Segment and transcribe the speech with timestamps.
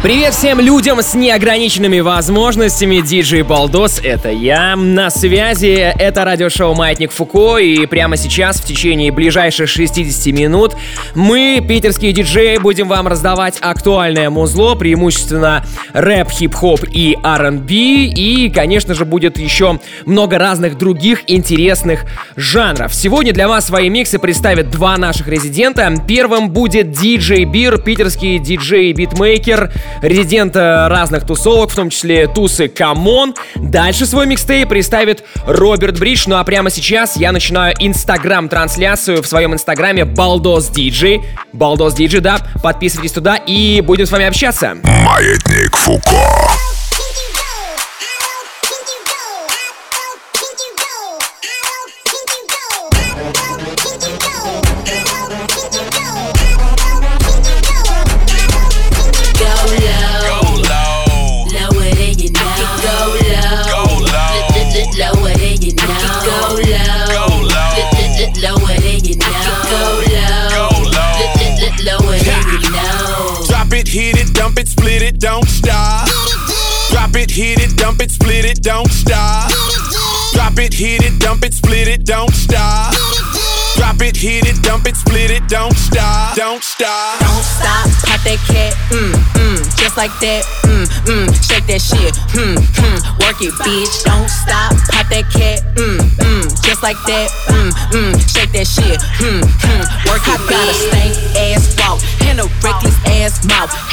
[0.00, 3.00] Привет всем людям с неограниченными возможностями.
[3.00, 4.76] Диджей Балдос, это я.
[4.76, 7.58] На связи это радиошоу «Маятник Фуко».
[7.58, 10.76] И прямо сейчас, в течение ближайших 60 минут,
[11.16, 17.74] мы, питерские диджеи, будем вам раздавать актуальное музло, преимущественно рэп, хип-хоп и R&B.
[17.74, 22.04] И, конечно же, будет еще много разных других интересных
[22.36, 22.94] жанров.
[22.94, 25.92] Сегодня для вас свои миксы представят два наших резидента.
[26.06, 29.72] Первым будет диджей Бир, питерский диджей-битмейкер,
[30.02, 33.34] резидент разных тусовок, в том числе тусы Камон.
[33.56, 36.24] Дальше свой микстейп представит Роберт Бридж.
[36.26, 41.22] Ну а прямо сейчас я начинаю инстаграм-трансляцию в своем инстаграме Балдос Диджей.
[41.52, 42.38] Балдос Диджей, да.
[42.62, 44.76] Подписывайтесь туда и будем с вами общаться.
[44.82, 46.77] Маятник Фуко.
[75.18, 76.08] Don't stop.
[76.90, 79.50] Drop it, hit it, dump it, split it, don't stop.
[80.32, 82.94] Drop it, hit it, dump it, split it, don't stop.
[83.76, 87.20] Drop it, hit it, dump it, split it, don't stop, don't stop.
[87.20, 92.16] Don't stop, pop that cat, mm, mm, just like that, mm, mm, shake that shit,
[92.34, 94.04] hmm, hmm, work it, bitch.
[94.04, 99.00] Don't stop, pop that cat, mm, mm, just like that, mm, mm, shake that shit,
[99.22, 100.97] hmm, hmm, work it, bitch.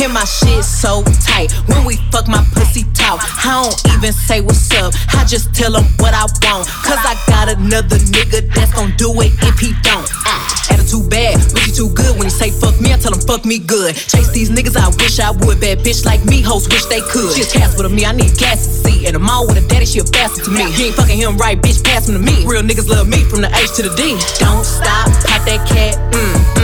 [0.01, 1.51] And my shit so tight.
[1.67, 3.21] When we fuck, my pussy talk.
[3.45, 4.93] I don't even say what's up.
[5.13, 6.67] I just tell him what I want.
[6.85, 10.07] Cause I got another nigga that's gon' do it if he don't.
[10.25, 12.15] Ah, attitude bad, but too good.
[12.15, 13.95] When you say fuck me, I tell him fuck me good.
[13.95, 15.59] Chase these niggas, I wish I would.
[15.59, 17.35] Bad bitch like me, hoes wish they could.
[17.35, 19.07] She a cast with me, I need gas to see.
[19.07, 20.63] And I'm all with a daddy, she a bastard to me.
[20.77, 22.45] You ain't fucking him right, bitch, pass him to me.
[22.45, 24.15] Real niggas love me from the H to the D.
[24.39, 26.54] Don't stop, pop that cat, mm,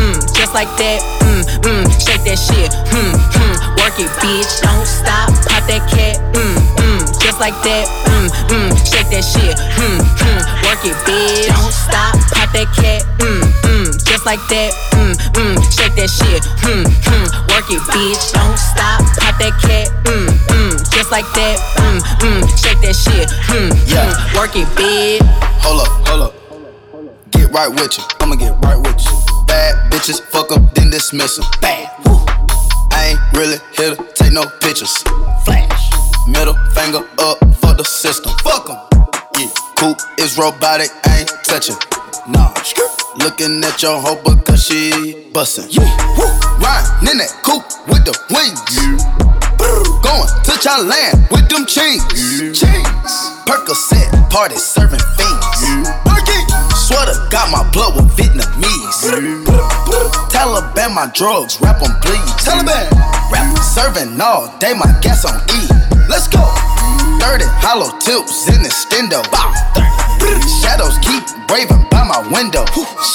[0.51, 5.31] just like that, mm, mm, shake that shit, hmm, hmm, work it, bitch, don't stop,
[5.47, 10.41] pop that cat, mm, mm, just like that, mm, mm, shake that shit, hmm, hmm,
[10.67, 15.55] work it, bitch, don't stop, pop that cat, mm, mm, just like that, mm, mm,
[15.71, 20.75] shake that shit, hmm, hmm, work it, bitch, don't stop, pop that cat, mm, mm,
[20.91, 25.23] just like that, mm, mm, shake that shit, hmm, yeah, hmm, work it, bitch.
[25.63, 26.33] Hold up, hold up.
[27.31, 28.03] Get right with you.
[28.19, 29.20] I'ma get right with you.
[29.61, 31.45] Bad bitches, fuck up, then dismiss them.
[31.61, 31.85] Bad.
[32.03, 32.17] Woo.
[32.97, 34.91] I ain't really here to take no pictures.
[35.45, 35.83] Flash.
[36.27, 38.33] Middle finger up for the system.
[38.41, 38.77] Fuck em.
[39.37, 39.53] Yeah.
[39.77, 41.77] Coop is robotic, I ain't touching.
[42.27, 42.51] Nah.
[43.21, 45.69] Looking at your hoe because she bustin'.
[45.69, 45.85] Yeah.
[46.17, 46.25] Woo.
[46.57, 48.65] Riding in that coupe with the wings.
[48.73, 48.97] Yeah.
[50.01, 52.01] Going to Thailand with them chains.
[52.17, 52.49] Yeah.
[52.49, 53.13] Chains.
[53.45, 55.45] Percocet party serving fiends.
[55.61, 56.10] Yeah.
[56.91, 58.99] Sweater got my blood with Vietnamese.
[60.27, 62.19] Taliban my drugs, rap on bleed.
[62.35, 62.91] Taliban
[63.31, 65.61] rap serving all day, my gas on E.
[66.11, 66.43] Let's go.
[67.23, 69.23] 30 hollow tips in the stendo.
[70.59, 72.65] Shadows keep braving by my window.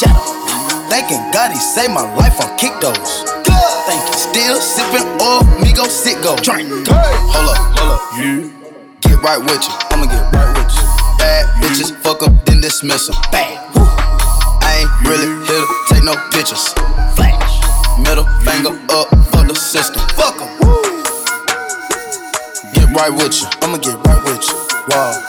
[0.01, 0.25] Shadow.
[0.89, 3.29] Thanking God he saved my life on kick those.
[3.45, 4.17] Thank you.
[4.17, 6.35] Still sipping oil, me go sit go.
[6.37, 6.73] Drink.
[6.89, 8.25] Hold up, hold up.
[8.25, 8.57] You
[9.03, 9.75] get right with you.
[9.93, 10.56] I'ma get right with you.
[11.77, 13.17] Bitches, fuck up, then dismiss them.
[13.31, 13.61] Bad.
[14.65, 16.73] I ain't really here to take no pictures.
[17.13, 17.61] Flash.
[18.01, 20.01] Middle finger up for the system.
[20.17, 20.49] Fuck em.
[22.73, 23.49] Get right with you.
[23.61, 24.57] I'ma get right with you.
[24.89, 25.21] Wow.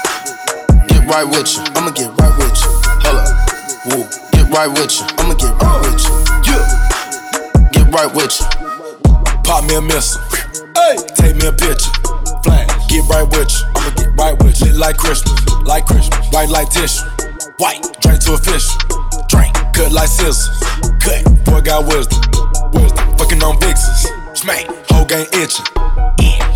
[0.88, 1.64] Get right with you.
[1.76, 2.72] I'ma get right with you.
[3.12, 3.28] Up.
[3.92, 4.08] Woo.
[4.32, 5.06] Get right with you.
[5.20, 6.16] I'ma get right with you.
[6.48, 6.64] Yeah.
[7.76, 8.48] Get right with you.
[9.44, 10.24] Pop me a missile.
[10.80, 10.96] Hey.
[11.12, 11.92] Take me a picture.
[12.48, 12.88] Flash.
[12.88, 13.68] Get right with you.
[13.76, 14.07] I'ma get
[14.78, 15.34] like Christmas.
[15.64, 16.28] Like Christmas.
[16.32, 17.04] White like tissue.
[17.58, 17.82] White.
[18.02, 18.70] Drink to a fish.
[19.28, 19.54] Drink.
[19.74, 20.48] Cut like scissors.
[21.02, 21.26] Cut.
[21.46, 22.22] Boy got wisdom.
[22.74, 23.18] Wisdom.
[23.18, 24.08] Fucking on vixens.
[24.38, 24.68] Smack.
[24.90, 25.66] Whole game itching.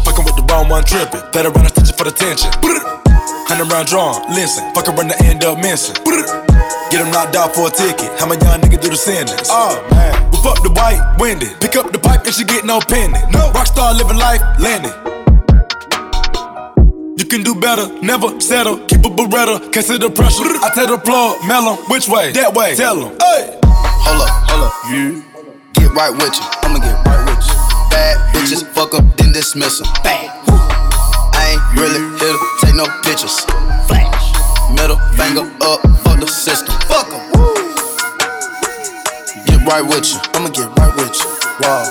[0.06, 1.22] Fucking with the wrong one tripping.
[1.31, 2.51] Better run a stitching for the tension.
[3.50, 4.22] Hundred round drawn.
[4.30, 4.72] Listen.
[4.74, 5.96] Fuck run the end up missing.
[6.92, 8.12] Get him knocked out for a ticket.
[8.19, 9.48] How my young nigga do the sentence?
[9.50, 10.13] Oh man.
[10.31, 11.60] Whip up the white, winded.
[11.62, 13.31] Pick up the pipe and she get no pendant.
[13.31, 13.51] No.
[13.51, 15.11] Rockstar living life, landing.
[17.31, 18.75] You can do better, never settle.
[18.92, 20.44] Keep a beretta, can't see the pressure.
[20.44, 22.33] I tell the plug, mellow, which way?
[22.33, 22.75] That way.
[22.75, 23.16] Tell him.
[23.24, 23.56] Hey.
[23.63, 24.75] Hold up, hold up.
[24.92, 25.24] You
[25.72, 26.44] get right with you.
[26.60, 27.56] I'ma get right with you.
[27.88, 29.88] Bad bitches, fuck up, then dismiss them.
[30.04, 30.28] Bad.
[31.31, 33.39] I ain't really here to take no pictures.
[33.88, 34.36] Flash.
[34.75, 36.75] Middle finger up, fuck the system.
[36.92, 37.31] Fuck em.
[39.48, 41.31] Get right with you, I'ma get right with you.
[41.63, 41.88] Wow.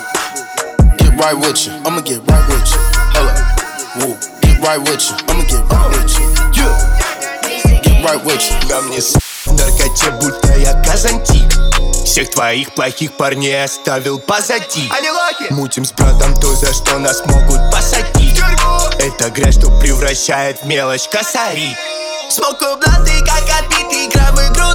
[1.00, 2.80] Get right with you, I'ma get right with you.
[3.16, 4.20] Hold up.
[4.20, 4.29] Woo.
[4.70, 6.62] Right with you, I'ma get right with you.
[6.62, 7.80] Yeah.
[7.82, 8.68] Get right with you.
[8.68, 11.52] На мне с наркоте, будто я Казантип
[12.04, 15.52] Всех твоих плохих парней оставил позади Они лохи!
[15.52, 18.40] Мутим с братом то, за что нас могут посадить
[19.00, 21.76] Это грязь, что превращает в мелочь косари
[22.28, 24.69] Смоку блаты, как отбитый Игра в игру,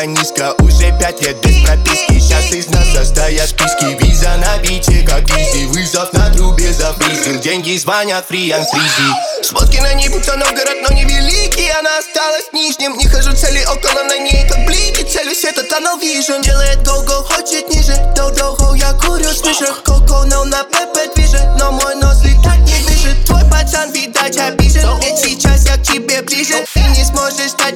[0.00, 2.18] двигался низко Уже пять лет без прописки.
[2.18, 3.96] Сейчас из нас состоят списки.
[4.02, 9.94] Виза на бите, как визи Вызов на трубе зафризил Деньги звонят, фри фризи Сводки на
[9.94, 12.96] ней, будто Новгород, но не великий Она осталась нижним.
[12.96, 17.68] Не хожу цели около на ней, как блики Целюсь, это tunnel vision Делает go-go, хочет
[17.70, 17.96] ниже.
[18.16, 21.46] Доу-доу-хоу, я курю свежих Коко, но на ПП движет.
[21.58, 23.24] Но мой нос летать не движет.
[23.26, 24.98] Твой пацан, видать, обижен.
[25.00, 26.64] Ведь сейчас я к тебе ближе.
[26.74, 27.69] Ты не сможешь стать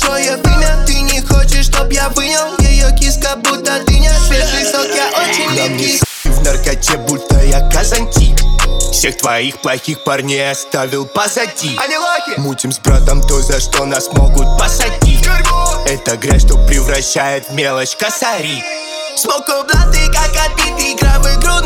[0.00, 2.56] большое вымя Ты не хочешь, чтоб я вынял?
[2.58, 6.00] Ее киска, будто дыня Свежий сок, я очень липкий.
[6.24, 8.38] в наркоте, будто я Казантип
[8.92, 11.78] всех твоих плохих парней оставил позади.
[11.82, 12.38] Они лохи!
[12.38, 15.26] Мутим с братом то, за что нас могут посадить.
[15.86, 18.62] Это грязь, что превращает в мелочь косари.
[19.16, 21.60] Смоку блаты, как отбитый Игра в игру,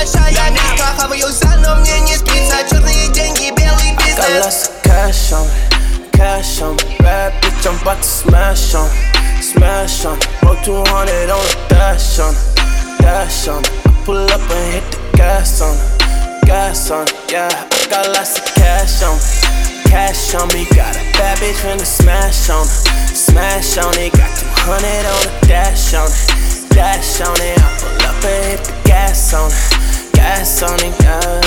[0.00, 4.82] большая низко Хаваю за, но мне не спится Черные деньги, белый Got бизнес lots of
[4.82, 6.96] cash on me, cash on me.
[7.00, 10.16] Bad bitch, I'm about to smash on, it, smash on.
[10.16, 10.28] it.
[10.40, 13.62] Broke 200 on the dash on, it, dash on.
[13.62, 13.70] it.
[13.86, 17.06] I pull up and hit the gas on, it, gas on.
[17.06, 20.64] it, Yeah, I got lots of cash on me, cash on me.
[20.74, 24.12] Got a bad bitch finna smash on, it, smash on it.
[24.16, 24.32] Got
[24.64, 27.58] 200 on the dash on, it, dash on it.
[27.58, 30.93] I pull up and hit the gas on, it, gas on it.
[31.01, 31.41] Yeah,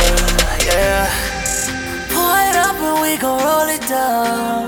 [0.66, 1.06] yeah.
[2.10, 4.66] Pour it up and we gon' roll it down.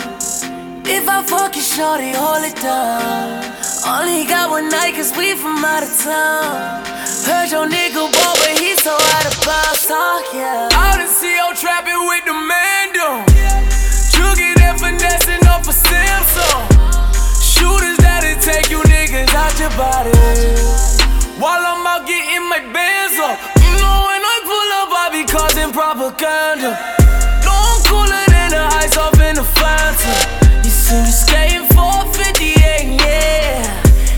[0.86, 3.42] If I fuck you, shorty, hold it down.
[3.86, 6.84] Only got one night cause we from out of town.
[7.26, 10.68] Heard your nigga boy, but he so out of bounds, talk, yeah.
[10.72, 12.86] Out in CO trapping with the man
[14.14, 16.66] Juggy that finessing off a Samsung.
[17.42, 20.95] Shooters that'll take you niggas out your body.
[21.38, 23.36] While I'm out getting my bands up.
[23.60, 26.72] You know when I pull up, I be causing propaganda.
[27.44, 30.16] No, I'm cooler than the ice off in the fountain.
[30.64, 33.68] You see me skating 458, yeah.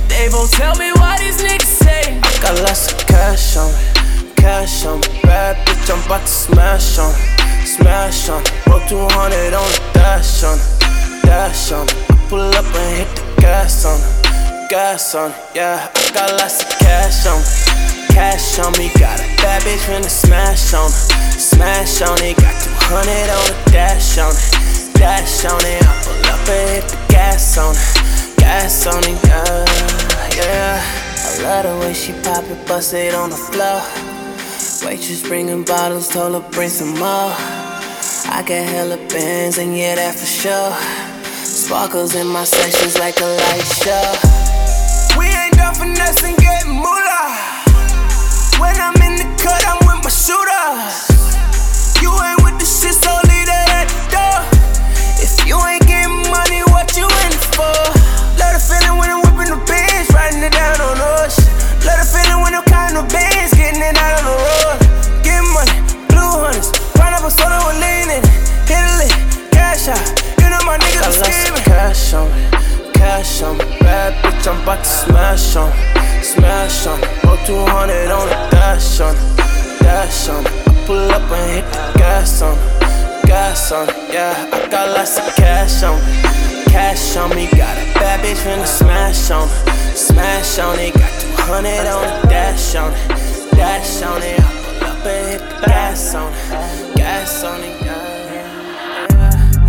[0.06, 2.20] They won't tell me why these niggas say.
[2.38, 5.19] Got lots of cash on me, cash on me.
[5.26, 8.43] Bad bitch, I'm about to smash on, it, smash on.
[8.47, 8.53] it.
[8.62, 11.82] Broke 200 on the dash on, it, dash on.
[11.88, 11.99] it.
[12.11, 14.27] I pull up and hit the gas on, it,
[14.69, 15.31] gas on.
[15.31, 15.37] it.
[15.55, 18.91] Yeah, I got lots of cash on me, cash on me.
[18.99, 22.37] Got a bad bitch finna smash on, it, smash on it.
[22.37, 25.82] Got 200 on the dash on, it, dash on it.
[25.82, 29.19] I pull up and hit the gas on, it, gas on it.
[29.25, 29.65] Yeah,
[30.37, 30.82] yeah.
[31.25, 33.81] I love the way she pop it, bust it on the floor.
[34.84, 37.32] Waitress bringing bottles, told her bring some more.
[38.31, 40.72] I got hella bands, and yeah, that for sure.
[41.43, 44.47] Sparkles in my sessions like a light show.
[45.19, 47.34] We ain't done finessing, getting moolah.
[48.63, 51.10] When I'm in the cut, I'm with my shooters.
[51.98, 54.39] You ain't with the shit, so leave that at the door.
[55.19, 57.75] If you ain't getting money, what you in for?
[58.39, 61.34] The feeling when I'm whipping the bitch, riding it down on us.
[61.82, 64.79] The feeling when I'm counting the bands, getting it out on the road.
[65.22, 65.79] Get money,
[66.10, 68.27] blue hunters, run up a soda with lean in it.
[68.67, 69.15] Hit a lick,
[69.55, 70.03] cash out.
[70.43, 71.63] You know my niggas are scheming.
[71.63, 72.47] cash on me,
[72.98, 73.56] cash on.
[73.81, 75.72] Bad bitch, I'm about to smash on.
[76.22, 77.00] Smash on.
[77.24, 79.14] Roll 200 on the dash on.
[79.78, 80.44] Dash on.
[80.46, 82.56] I pull up and hit the gas on.
[83.26, 83.86] Gas on.
[84.12, 85.98] Yeah, I got lots of cash on.
[86.72, 87.46] Cash on me.
[87.46, 89.48] Got a bad bitch finna smash on.
[89.94, 90.94] Smash on it.
[90.94, 91.12] Got
[91.46, 92.90] 200 on the dash on.
[93.56, 94.40] Dash on it.
[94.40, 96.32] I pull up and hit the gas on.
[96.96, 97.81] Gas on it.
[97.82, 98.34] Yeah.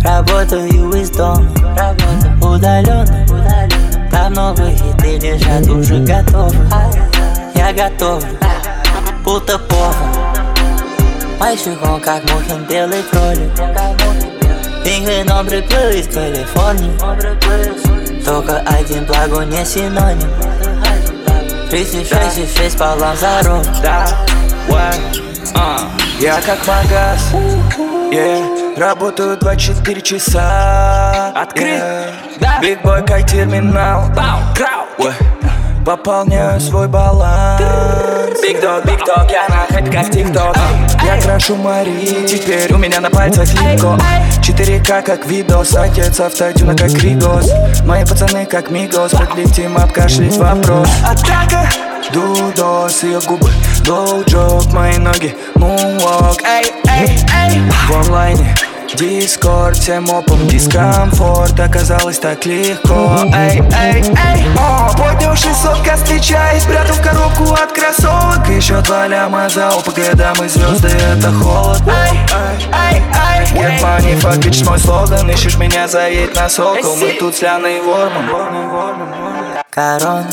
[0.02, 0.18] yeah.
[0.18, 1.59] I bought you wisdom.
[1.80, 3.26] Дома, удаленно
[4.10, 6.56] Там новые хиты лежат уже готовы.
[7.54, 8.22] Я готов,
[9.24, 9.94] будто повар.
[11.38, 13.52] Мальчиком, как Мухин, белый кролик.
[14.84, 16.98] Пинг номер приплыл из Калифорнии.
[18.24, 20.28] Только один благо не синоним.
[21.70, 24.04] 366 по Лазару Да,
[24.68, 24.98] what,
[25.54, 27.30] uh, я как магаз,
[28.10, 31.32] yeah Работаю 24 часа.
[31.36, 31.82] Открыт,
[32.40, 32.60] да.
[32.62, 34.04] Биг бой как терминал.
[34.54, 35.12] Крау,
[35.84, 37.60] Пополняю свой баланс.
[38.40, 40.56] Биг дог, биг дог, я на хайпе как тикток
[41.04, 43.98] Я крашу Мари, теперь у меня на пальцах линко
[44.40, 47.52] 4К как видос, отец автотюна как Ригос
[47.84, 50.88] Мои пацаны как Мигос, подлетим обкашлять вопрос.
[51.06, 51.68] Атака,
[52.14, 53.50] дудос, ее губы.
[53.84, 57.70] Доу-джок, мои ноги, мунвок Эй, эй, эй.
[57.88, 58.54] В онлайне
[58.94, 63.20] Дискорд, всем опом дискомфорт Оказалось так легко.
[63.34, 68.48] Эй, эй, эй О, поднял 600 костлича И спрятал в коробку от кроссовок.
[68.48, 71.80] Еще два ляма за ОПГ Дамы звезды, это холод.
[71.86, 73.00] Эй, эй, эй
[73.54, 76.96] Get money, fuck bitch, мой слоган Ищешь меня, заедь на сокол.
[76.96, 78.28] Мы тут с Ляной Ворман.
[79.70, 80.26] Корона.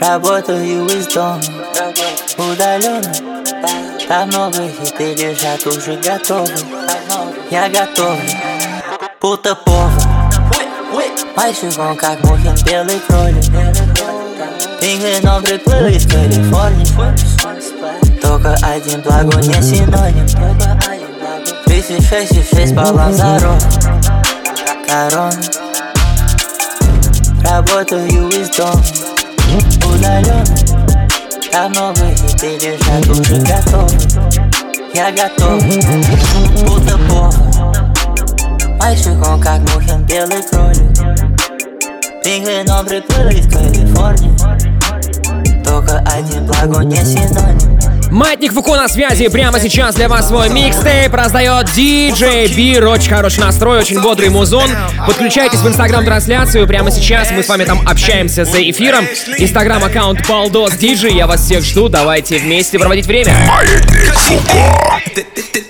[0.00, 1.40] Работаю из дома
[2.38, 3.12] Удаленно
[4.06, 6.48] Там много хиты лежат уже готовы.
[7.50, 8.16] Я готов
[9.20, 9.90] Будто повар
[11.36, 13.44] Мальчиком как Мухин белый кролик.
[14.80, 16.86] Пингвином приплыл из Калифорнии.
[18.20, 20.26] Только один благо не синоним.
[21.64, 23.54] 366 по Лазару
[24.86, 25.32] Корона
[27.42, 28.82] Работаю из дома.
[29.84, 30.67] Удаленно
[31.50, 33.98] Там много хиты лежат уже готовы
[34.94, 35.62] Я готов.
[36.64, 37.34] Будто повар
[38.78, 40.92] Мальчиком как Мухин белый кролик.
[42.22, 44.36] Пингвином приплыл из Калифорнии.
[45.64, 49.28] Только один благо не синоним Маятник Фуко на связи.
[49.28, 52.86] Прямо сейчас для вас свой микстейп раздает диджей Бир.
[52.86, 54.70] Очень хороший настрой, очень бодрый музон.
[55.06, 56.66] Подключайтесь в инстаграм-трансляцию.
[56.66, 59.04] Прямо сейчас мы с вами там общаемся за эфиром.
[59.38, 61.14] Инстаграм-аккаунт Балдос Диджей.
[61.14, 61.88] Я вас всех жду.
[61.88, 63.34] Давайте вместе проводить время.
[63.46, 65.67] Маятник Фуко.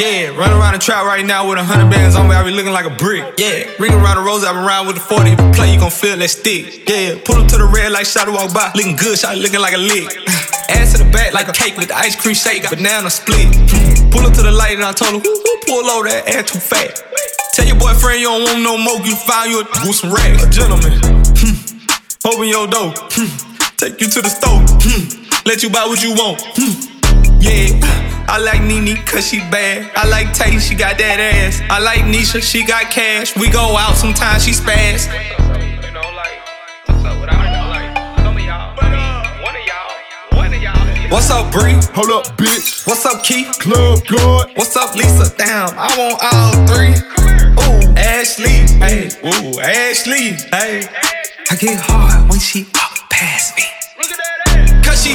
[0.00, 2.32] Yeah, run around the trap right now with a hundred bands on me.
[2.32, 3.20] I be looking like a brick.
[3.36, 4.40] Yeah, ring around the rose.
[4.48, 5.28] I been around with the 40.
[5.28, 6.88] If you play, you gon' feel that stick.
[6.88, 8.72] Yeah, pull up to the red like shot walk by.
[8.72, 10.08] Looking good, shot looking like a lick.
[10.72, 12.64] Ass to the back like a cake with the ice cream shake.
[12.64, 13.52] Banana split.
[14.08, 16.58] Pull up to the light and I told her, whoo, pull over that ass too
[16.58, 16.96] fat.
[17.52, 19.04] Tell your boyfriend you don't want no more.
[19.04, 20.42] You find you a with some racks.
[20.42, 20.96] A gentleman.
[21.36, 21.60] Hmm.
[22.24, 22.96] Open your door.
[23.12, 23.28] Hmm.
[23.76, 24.64] Take you to the store.
[24.80, 25.28] Hmm.
[25.44, 26.40] Let you buy what you want.
[26.56, 26.88] Hmm.
[27.44, 27.89] Yeah.
[28.28, 29.90] I like Nene cause she bad.
[29.94, 31.60] I like Tay, she got that ass.
[31.70, 33.36] I like Nisha, she got cash.
[33.36, 35.08] We go out sometimes, she spaz.
[41.10, 41.74] What's up, Bree?
[41.94, 42.86] Hold up, bitch.
[42.86, 43.58] What's up, Keith?
[43.58, 44.52] Club God.
[44.54, 45.34] What's up, Lisa?
[45.36, 46.94] Damn, I want all three.
[47.58, 48.62] Ooh, Ashley.
[48.78, 50.38] Hey, ooh, Ashley.
[50.54, 50.86] Hey.
[51.50, 53.64] I get hard when she walk past me.
[54.84, 55.14] Cause she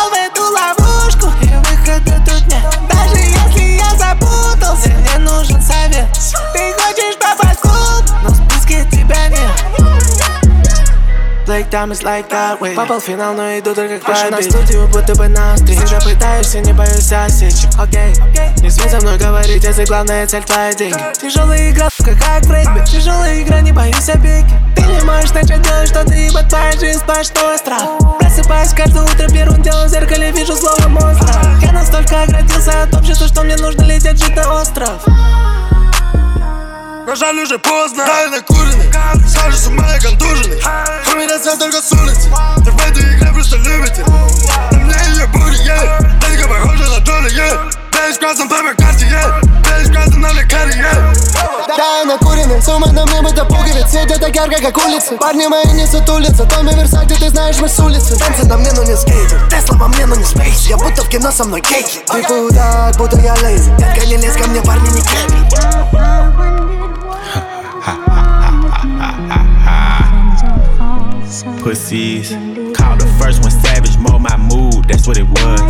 [11.51, 12.75] Black diamonds like that way.
[12.75, 15.99] Попал в финал, но иду только к победе на студию, будто бы на встречу Всегда
[15.99, 18.13] пытаешься, не боюсь осечек Окей,
[18.61, 20.97] не смей со мной говорить, если главная цель твои деньги.
[21.19, 25.61] Тяжелая игра, сука, как в регби Тяжелая игра, не боюсь опеки Ты не можешь начать
[25.61, 27.83] делать что-то, ибо твоя жизнь сплошной страх
[28.21, 31.35] Просыпаюсь каждое утро, первым делом в зеркале вижу злого монстра.
[31.61, 35.03] Я настолько оградился от общества, что мне нужно лететь жить на остров
[37.07, 38.91] Но жаль уже поздно Да, я накуренный,
[39.27, 40.61] сажу с ума и контуженный
[41.05, 42.29] Кроме раза только с улицы
[42.63, 44.05] Ты в этой игре просто любите
[44.71, 49.05] На мне ее будет, yeah Детка похожа на Тони, yeah Да из красном папе карте,
[49.05, 53.89] yeah Да из красном на лекаре, yeah Да, я накуренный, сумма на мне будто пуговиц
[53.89, 57.79] Светит так ярко, как улицы Парни мои не сутулятся Томми Версаки, ты знаешь, мы с
[57.79, 61.01] улицы Танцы на мне, но не скейтер Тесла во мне, но не спейс Я будто
[61.01, 64.61] в кино со мной кейки Ты куда, будто я лейзер Детка, не лезь ко мне,
[64.61, 65.41] парни, не кепи
[71.61, 72.31] Pussies.
[72.75, 75.60] Called the first one savage, mold my mood, that's what it was.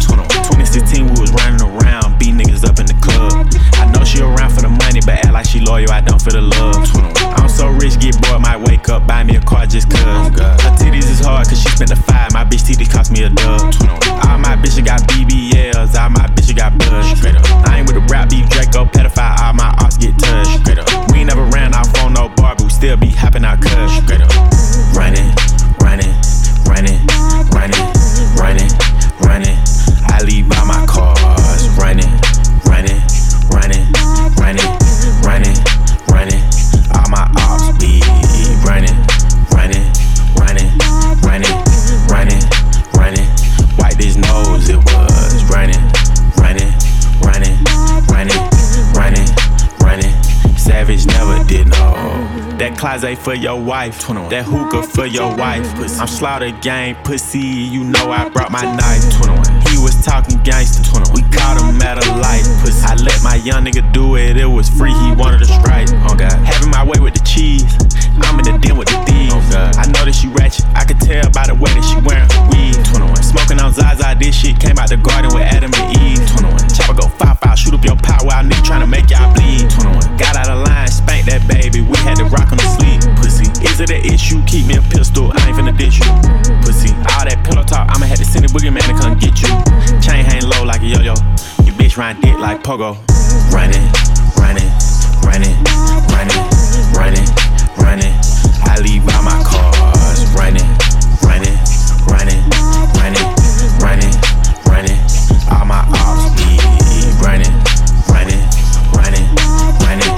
[53.02, 53.98] That for your wife,
[54.30, 55.66] that hookah for your wife.
[55.98, 59.02] I'm slaughter gang pussy, you know I brought my knife.
[59.74, 61.10] He was talking gangster, 21.
[61.10, 62.46] we caught him at a light.
[62.62, 62.86] Pussy.
[62.86, 65.90] I let my young nigga do it, it was free, he wanted a strike.
[66.06, 67.66] Oh God, having my way with the cheese,
[68.22, 69.34] I'm in the den with the thieves.
[69.34, 71.98] Oh God, I know that she ratchet, I could tell by the way that she
[72.06, 72.78] wearing her weed.
[72.86, 76.22] 21, smoking on Zaza, this shit came out the garden with Adam and Eve.
[76.38, 79.66] 21, chopper go five five, shoot up your pot while nigga to make y'all bleed.
[79.74, 80.86] 21, got out of line,
[81.22, 83.02] spank that baby, we had to rock on the sleep.
[83.18, 84.44] Pussy, is it an issue?
[84.46, 86.10] Keep me a pistol, I ain't finna dish you.
[86.62, 89.50] Pussy, all that pillow talk, I'ma have to send a boogeyman to come get you.
[90.02, 91.16] Chain hang low like a yo-yo,
[91.64, 92.98] you bitch ride dick like pogo.
[93.52, 93.86] Running,
[94.38, 94.70] running,
[95.26, 95.56] running,
[96.10, 96.42] running,
[96.96, 97.28] running,
[97.78, 98.14] running.
[98.66, 100.68] I leave all my cars running,
[101.22, 101.58] running,
[102.08, 102.42] running,
[102.98, 103.26] running,
[103.80, 104.14] running,
[104.66, 105.00] running.
[105.50, 106.58] All my ops be
[107.22, 107.54] running,
[108.10, 108.42] running,
[108.94, 109.26] running,
[109.80, 110.14] running,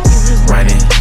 [0.48, 0.93] running.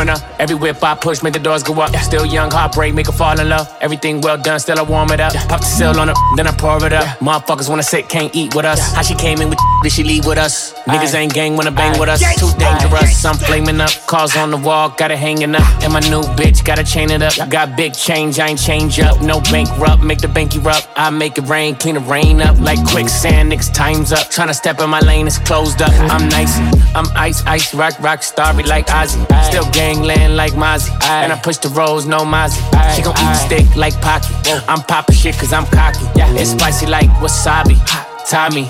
[0.00, 1.94] Foreigner, every whip I push, make the doors go up.
[1.96, 3.68] Still young, heartbreak, make her fall in love.
[3.82, 5.34] Everything well done, still I warm it up.
[5.46, 7.04] Pop the seal on it, then I pour it up.
[7.18, 8.94] Motherfuckers wanna sit, can't eat with us.
[8.94, 10.72] How she came in with did she leave with us?
[10.84, 12.20] Niggas ain't gang, wanna bang with us.
[12.38, 13.90] Too dangerous, I'm flaming up.
[14.06, 15.82] Cars on the wall, got it hanging up.
[15.82, 17.34] And my new bitch, gotta chain it up.
[17.50, 19.20] Got big change, I ain't change up.
[19.20, 20.88] No bankrupt, make the bank erupt.
[20.96, 22.58] I make it rain, clean the rain up.
[22.58, 24.28] Like quicksand, niggas time's up.
[24.30, 25.92] Tryna step in my lane, it's closed up.
[26.10, 26.56] I'm nice,
[26.94, 29.20] I'm ice, ice, rock, rock, starry like Ozzy.
[29.44, 30.92] Still gangland like Mozzie.
[31.04, 32.60] And I push the rolls, no Mozzie.
[32.94, 34.34] She gon' eat steak like Pocky.
[34.68, 36.04] I'm poppin' shit cause I'm cocky.
[36.16, 36.32] Yeah.
[36.34, 38.09] It's spicy like wasabi.
[38.30, 38.62] Tommy,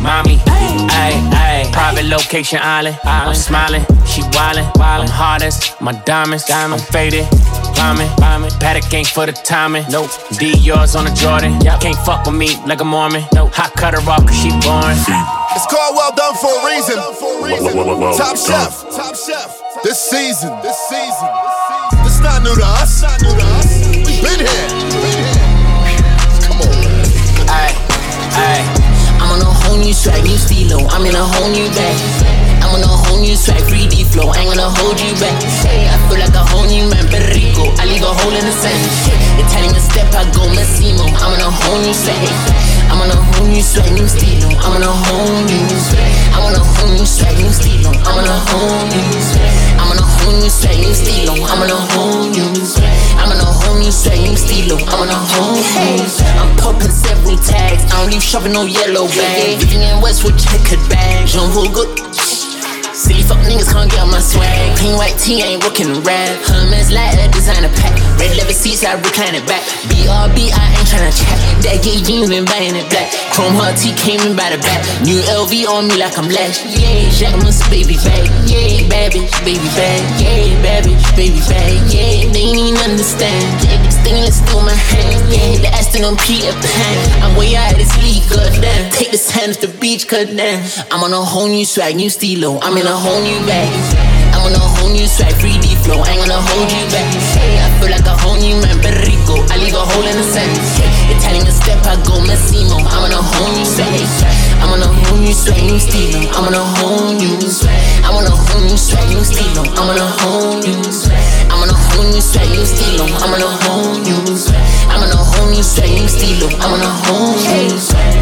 [0.00, 1.72] mommy, ayy, ayy.
[1.72, 2.96] Private location island.
[3.02, 4.70] I'm smiling, she wildin'.
[4.78, 7.26] I'm hardest, my diamonds, I'm faded.
[7.74, 8.52] Bombing, bombing.
[8.60, 9.84] Paddock ain't for the timing.
[9.90, 10.10] Nope.
[10.38, 11.58] D yours on the Jordan.
[11.80, 13.24] Can't fuck with me like a Mormon.
[13.34, 13.50] Nope.
[13.54, 14.98] Hot cut her off cause she boring.
[15.50, 16.94] It's called Well Done for a reason.
[18.14, 18.70] Top Chef.
[18.94, 19.50] Top Chef.
[19.82, 20.54] This season.
[20.62, 21.28] This season.
[22.06, 23.02] This not new to us.
[23.18, 25.07] We've been here.
[29.78, 30.86] New swag, new steelo.
[30.90, 32.37] I'm in a whole new bag.
[32.62, 34.34] I'm on a whole new swag, 3D flow.
[34.34, 35.36] Ain't gonna hold you back.
[35.64, 37.70] Hey, I feel like a whole new man, Perico.
[37.78, 38.78] I leave a hole in the sand.
[39.38, 41.06] Italian step, I go Massimo.
[41.18, 42.28] I'm on a whole new swag.
[42.90, 44.48] I'm on a whole new swag, new steelo.
[44.64, 46.12] I'm on a whole new swag.
[46.34, 47.92] I'm on a whole new swag, new steelo.
[48.04, 49.78] I'm on a whole new swag.
[49.78, 51.34] I'm on a whole new swag, new steelo.
[51.46, 52.96] I'm on a whole new swag.
[53.18, 54.76] I'm on a whole new swag, new steelo.
[54.88, 56.06] I'm on a whole new.
[56.40, 57.84] I'm popping several tags.
[57.92, 59.60] I don't leave shopping no yellow bag.
[59.60, 61.26] Vivienne Westwood checkered bag.
[61.26, 61.86] Jean Vulgar.
[62.98, 64.74] Silly fuck niggas can't get on my swag.
[64.76, 66.34] Clean white tee ain't the rap.
[66.50, 67.94] Hermes like a designer pack.
[68.18, 69.62] Red leather seats, I recline it back.
[69.86, 71.38] BRB, I ain't tryna chat.
[71.62, 73.14] That gay jeans been buying it black.
[73.30, 74.82] Chrome heart T came in by the back.
[75.06, 76.66] New LV on me like I'm Lash.
[76.74, 78.26] Yeah, Jacquemus, baby bag.
[78.50, 80.02] Yeah, bitch, baby bag.
[80.18, 81.78] Yeah, bitch, baby bag.
[81.86, 83.46] Yeah, they ain't understand.
[83.62, 83.78] Yeah,
[84.08, 85.20] stainless through my hand.
[85.28, 87.22] Yeah, the Aston on Peter Pan.
[87.22, 88.90] I'm way out of this league, goddamn.
[88.90, 90.64] Take this hand off the beach, goddamn.
[90.90, 92.58] I'm on a whole new swag, new steelo.
[92.62, 93.68] I'm in a whole new bag.
[94.32, 96.00] I'm on a whole new swag, 3D flow.
[96.00, 97.08] I Ain't gonna hold you back.
[97.36, 99.44] Hey, I feel like a whole new man, Perico.
[99.52, 100.56] I leave a hole in the sand.
[101.12, 102.80] Italian step, I go Massimo.
[102.80, 103.92] I'm on a whole new swag.
[104.64, 106.24] I'm on a whole new swag, new steelo.
[106.32, 107.76] I'm on a whole new swag.
[108.08, 109.68] I'm on a whole new swag, new steelo.
[109.76, 111.07] I'm on a whole new swag.
[112.08, 113.04] New swag, new steelo.
[113.20, 114.56] I'm on a whole new swag.
[114.88, 116.48] I'm on a whole new swag, new steelo.
[116.58, 118.16] I'm on a whole new swag.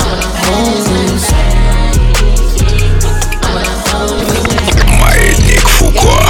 [0.00, 0.93] I'm on a whole new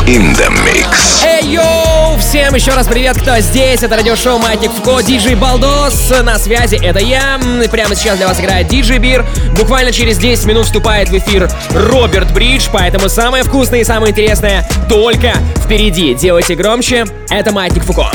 [0.07, 1.25] in the mix.
[1.25, 2.19] Эй, йоу!
[2.19, 3.83] Всем еще раз привет, кто здесь.
[3.83, 6.13] Это радиошоу Маятник Фуко, диджей Балдос.
[6.23, 7.41] На связи это я.
[7.71, 9.25] Прямо сейчас для вас играет диджей Бир.
[9.57, 14.69] Буквально через 10 минут вступает в эфир Роберт Бридж, поэтому самое вкусное и самое интересное
[14.89, 15.33] только
[15.65, 16.15] впереди.
[16.15, 17.07] Делайте громче.
[17.31, 18.11] Это Маятник Фуко.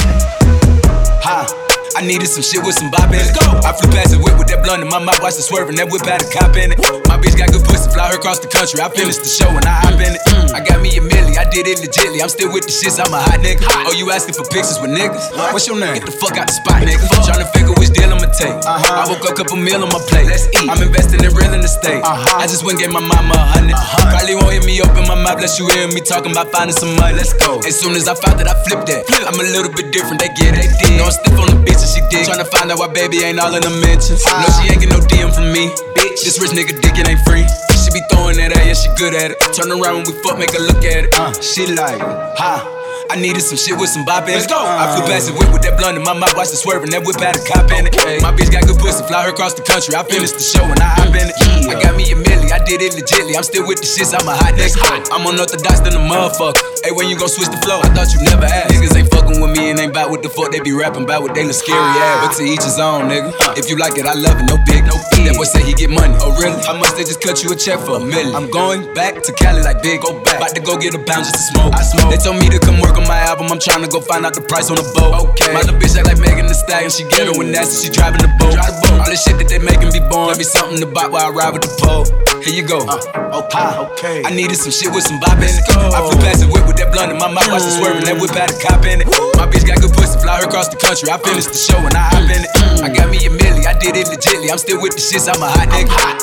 [2.00, 3.36] I needed some shit with some bop in it.
[3.36, 3.60] Go.
[3.60, 5.76] I flew past the whip with that blunt in my mouth, watched it swerving.
[5.76, 6.80] That whip had a cop in it.
[7.12, 8.80] My bitch got good pussy, fly her across the country.
[8.80, 10.24] I finished the show and I hop in it.
[10.32, 10.56] Mm.
[10.56, 12.20] I got me a milli, I did it legitly.
[12.20, 13.64] I'm still with the shits, I'm a hot nigga.
[13.88, 15.32] Oh, you asking for pictures with niggas?
[15.56, 15.96] What's your name?
[15.96, 17.00] Get the fuck out the spot, nigga.
[17.24, 18.52] Tryna figure which deal I'ma take.
[18.60, 18.76] Uh-huh.
[18.76, 20.28] I woke up, couple meal on my plate.
[20.28, 20.68] Let's eat.
[20.68, 22.04] I'm investing in real estate.
[22.04, 22.44] Uh-huh.
[22.44, 24.12] I just went gave my mama a 100 uh-huh.
[24.12, 26.92] Probably won't hear me open my mouth, unless you hear me talking about finding some
[27.00, 27.16] money.
[27.16, 27.64] Let's go.
[27.64, 29.08] As soon as I found that, I flipped that.
[29.08, 29.24] Flip.
[29.24, 30.68] I'm a little bit different, they get it.
[31.00, 32.28] No, I'm stiff on the bitch and she dig.
[32.28, 34.28] Tryna find out why baby ain't all in the mentions.
[34.28, 35.72] No, she ain't get no DM from me.
[35.96, 37.48] Bitch, this rich nigga dick, it ain't free.
[37.90, 39.42] She be throwing that at, yeah, she good at it.
[39.50, 41.18] Turn around when we fuck, make her look at it.
[41.18, 41.98] Uh, she like,
[42.38, 42.62] ha.
[43.10, 44.38] I needed some shit with some bop in.
[44.38, 44.62] Let's go.
[44.62, 46.94] I flew past the whip with that blunt in my mouth, watch it swerving.
[46.94, 47.98] That whip had a cop in it.
[48.22, 49.98] My bitch got good pussy, fly her across the country.
[49.98, 51.34] I finished the show and I hop in it.
[51.66, 53.34] I got me a milli, I did it legitly.
[53.34, 54.78] I'm still with the shits, I'm a hot nigga.
[55.10, 56.62] I'm unorthodox than a motherfucker.
[56.86, 57.82] Hey, when you gon' switch the flow?
[57.82, 58.78] I thought you never asked.
[58.78, 61.26] Niggas ain't fucking with me and ain't bout what the fuck they be rapping about
[61.26, 62.30] what they look scary ass.
[62.30, 63.34] But to each his own, nigga.
[63.58, 65.19] If you like it, I love it, no big, no big.
[65.26, 66.16] That boy say he get money.
[66.22, 66.60] Oh, really?
[66.64, 68.36] How much they just cut you a check for a million?
[68.36, 70.38] I'm going back to Cali like big, go back.
[70.38, 71.74] About to go get a pound just to smoke.
[71.76, 72.10] I smoke.
[72.12, 74.34] They told me to come work on my album, I'm trying to go find out
[74.34, 75.34] the price on the boat.
[75.34, 75.54] Okay.
[75.54, 76.92] My little bitch act like Megan Thee Stallion.
[76.92, 78.54] She get her when nasty, she driving the boat.
[78.54, 79.00] Drive the boat.
[79.04, 80.32] All this shit that they making be born.
[80.32, 82.06] Let me something to buy while I ride with the pole.
[82.40, 82.88] Here you go.
[82.88, 84.18] Uh, okay, okay.
[84.24, 85.60] I needed some shit with some bop in it.
[85.76, 88.08] I flew past the whip with that blunt in my mouth, watch it swerving.
[88.08, 89.08] That whip had a cop in it.
[89.36, 91.12] My bitch got good pussy, fly her across the country.
[91.12, 92.52] I finished the show and I hop in it.
[92.80, 94.48] I got me a milli, I did it legitly.
[94.48, 95.90] I'm still with the I'm a hot nigga.
[95.92, 96.18] Hot.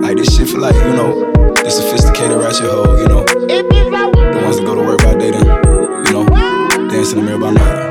[0.00, 3.24] Like this shit for like, you know, the sophisticated ratchet hoe, you know.
[3.24, 5.46] The ones that go to work by day then,
[6.06, 6.26] you know,
[6.90, 7.89] dance in the mirror by night.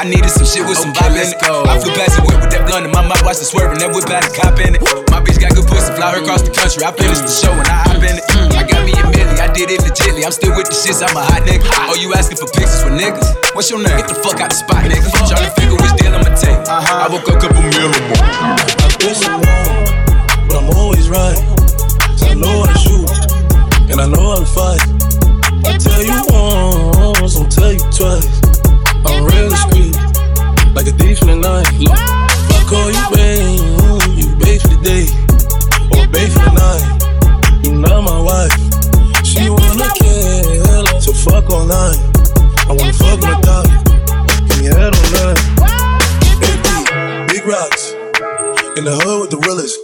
[0.00, 0.06] Ha!
[0.06, 1.40] I needed some shit with some okay, vibe in it.
[1.44, 1.60] Go.
[1.68, 3.84] I flew past the whip with that blunt in my mouth, watched it swerving.
[3.84, 4.80] That whip had a cop in it.
[5.12, 6.88] My bitch got good pussy, fly her across the country.
[6.88, 8.24] I finished the show and I hop in it.
[8.56, 10.24] I got me a milli, I did it legitly.
[10.24, 11.68] I'm still with the shits, I'm a hot nigga.
[11.84, 13.28] Oh, you asking for pictures with niggas?
[13.52, 13.92] What's your name?
[14.00, 15.04] Get the fuck out the spot, nigga.
[15.28, 16.56] Tryna figure which deal I'ma take.
[16.64, 17.04] Uh-huh.
[17.04, 19.84] I woke up a couple meal I guess I'm wrong,
[20.48, 21.36] but I'm always right.
[22.24, 23.04] I know how to shoot,
[23.92, 24.80] and I know how to fight.
[25.68, 28.59] I tell you once, I'll tell you twice.
[30.74, 31.66] Like a thief in the night.
[31.82, 33.58] Look, I call you babe,
[34.16, 35.04] you babe for the day,
[35.92, 36.84] or babe for the night.
[37.64, 38.54] You not my wife.
[39.26, 41.98] She wanna kill, so fuck night.
[42.68, 43.66] I wanna fuck on the top,
[44.46, 45.36] give me head on that.
[46.46, 46.66] AP,
[47.28, 47.92] big rocks,
[48.78, 49.78] in the hood with the realest.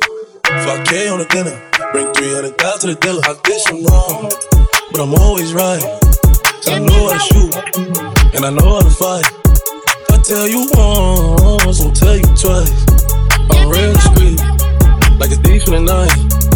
[0.46, 1.60] 5K on the dinner.
[1.92, 3.22] Bring 300 down to the dealer.
[3.24, 4.30] I did some wrong,
[4.92, 5.82] but I'm always right.
[6.68, 7.54] I know how to shoot,
[8.34, 9.45] and I know how to fight.
[10.26, 12.84] Tell you once, I'll tell you twice.
[13.48, 14.40] I'm real discreet,
[15.20, 16.55] like a thief in the night.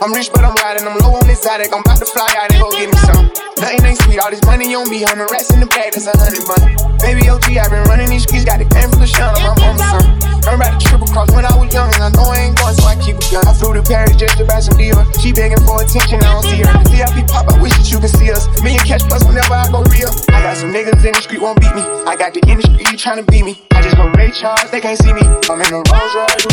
[0.00, 0.86] I'm rich, but I'm riding.
[0.86, 1.74] I'm low on exotic.
[1.74, 3.26] I'm about to fly out and go get me some.
[3.58, 4.22] Nothing ain't sweet.
[4.22, 5.02] All this money on me.
[5.02, 5.90] The rest in the bag.
[5.90, 6.78] That's a hundred money.
[7.02, 8.46] Baby OG, I've been running these streets.
[8.46, 10.46] Got the game from the shine on my mama's.
[10.46, 11.90] I'm about to triple cross when I was young.
[11.98, 13.42] And I know I ain't going, so I keep it young.
[13.42, 15.02] I flew to Paris just to buy some deals.
[15.18, 16.22] She begging for attention.
[16.22, 16.70] I don't see her.
[16.94, 17.50] VIP pop.
[17.50, 18.46] I wish that you could see us.
[18.62, 20.14] Me and Catch Plus whenever I go real.
[20.30, 21.82] I got some niggas in the street won't beat me.
[22.06, 23.58] I got the industry trying to beat me.
[23.74, 24.70] I just go Ray Charles.
[24.70, 25.26] They can't see me.
[25.50, 26.46] I'm in a Rolls Royce.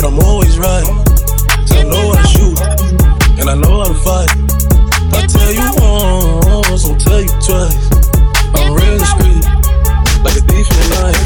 [0.00, 1.35] But I'm always right.
[1.76, 2.58] I know to shoot,
[3.38, 4.30] and I know how to fight.
[5.12, 7.84] I tell you once, I'll tell you twice.
[8.56, 9.44] I'm real discreet,
[10.24, 11.20] like a thief in the night.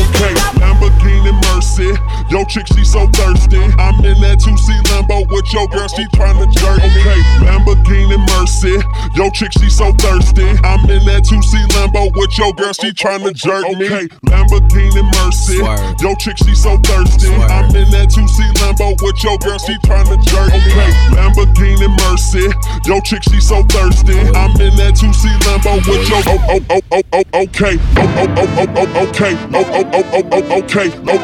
[0.00, 1.19] Okay, Lamborghini
[1.50, 1.90] Mercy.
[2.30, 3.60] Yo, chick, she so thirsty.
[3.78, 6.78] I'm in that 2C Lambo with your girl, she tryna jerk.
[6.78, 8.76] Okay, Lamborghini Mercy.
[9.16, 10.46] Yo, chick, she so thirsty.
[10.64, 13.86] I'm in that 2C Lambo with your girl, she tryna jerk me.
[13.86, 15.58] Okay, Lamborghini Mercy.
[16.02, 17.30] Yo, chick, she so thirsty.
[17.50, 20.70] I'm in that 2C Lambo with your girl, she tryna jerk me.
[20.70, 22.46] Okay, Lamborghini Mercy.
[22.86, 24.18] Yo, chick, she so thirsty.
[24.34, 27.76] I'm in that 2C Lambo with your oh oh oh oh oh okay.
[27.96, 29.34] Oh oh oh oh oh okay.
[29.52, 30.88] Oh oh oh oh oh okay.
[31.08, 31.19] Oh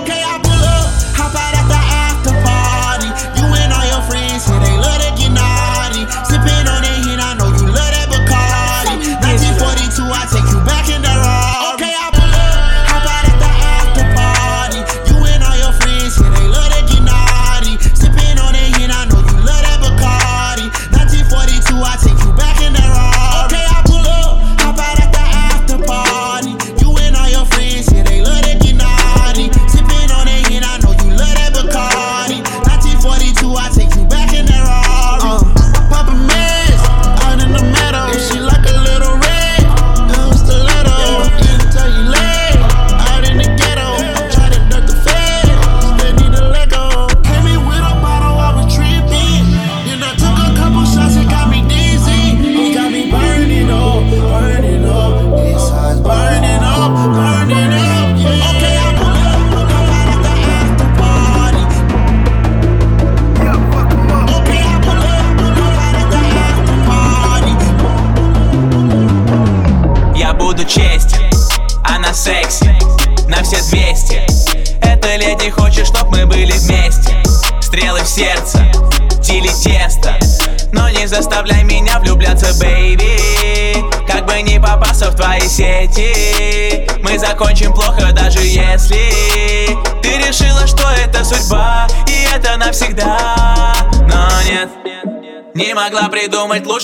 [0.00, 0.57] Okay, I'll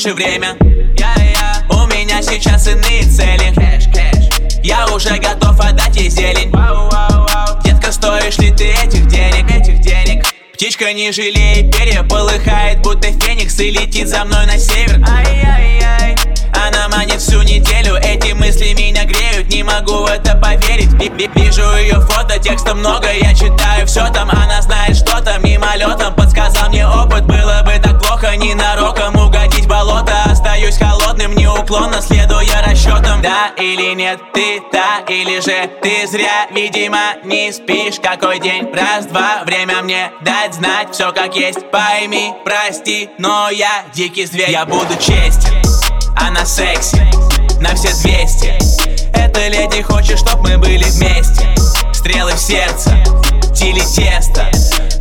[0.04, 0.54] лучше время.
[1.70, 3.54] У меня сейчас иные цели.
[4.62, 6.52] Я уже готов отдать ей зелень.
[7.64, 9.50] Детка, стоишь ли ты этих денег?
[9.50, 10.26] Этих денег.
[10.52, 15.02] Птичка не жалеет, перья полыхает, будто феникс И летит за мной на север.
[15.08, 16.16] Ай-яй-яй.
[16.52, 20.92] Она манит всю неделю, эти мысли меня греют Не могу в это поверить.
[20.94, 26.14] Ви- ви- Вижу ее фото, текста много, я читаю все там Она знает что-то, мимолетом
[26.14, 28.93] подсказал мне опыт Было бы так плохо, болото Остаюсь
[31.74, 36.46] неуклонно следуя расчетам Да или нет, ты та или же ты зря.
[36.50, 38.72] Видимо не спишь, какой день?
[38.72, 44.64] Раз-два, время мне дать знать Все как есть, пойми, прости Но я дикий зверь, я
[44.64, 45.62] буду честен
[46.16, 47.02] Она секси,
[47.60, 51.48] на все 200 Эта леди хочет, чтоб мы были вместе.
[51.92, 52.90] Стрелы в сердце,
[53.54, 54.50] тили тесто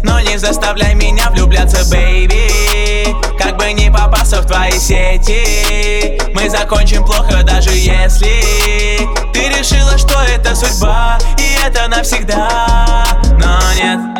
[0.03, 7.03] Но не заставляй меня влюбляться, бейби Как бы не попасться в твои сети Мы закончим
[7.03, 8.41] плохо, даже если
[9.33, 13.05] Ты решила, что это судьба И это навсегда.
[13.39, 14.13] Но нет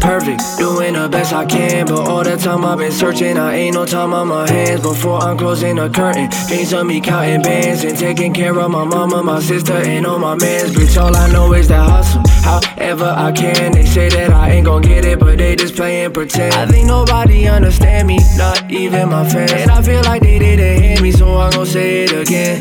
[0.00, 0.42] perfect.
[0.58, 3.36] Doing the best I can, but all the time I've been searching.
[3.36, 6.28] I ain't no time on my hands before I'm closing the curtain.
[6.48, 10.18] Dreams of me counting bands and taking care of my mama, my sister, and all
[10.18, 10.72] my mans.
[10.74, 12.22] Bitch, all I know is that hustle.
[12.42, 16.12] However I can, they say that I ain't gon' get it, but they just playing
[16.12, 16.54] pretend.
[16.54, 19.52] I think nobody understand me, not even my fans.
[19.52, 22.60] And I feel like they didn't hear me, so I'm gon' say it again.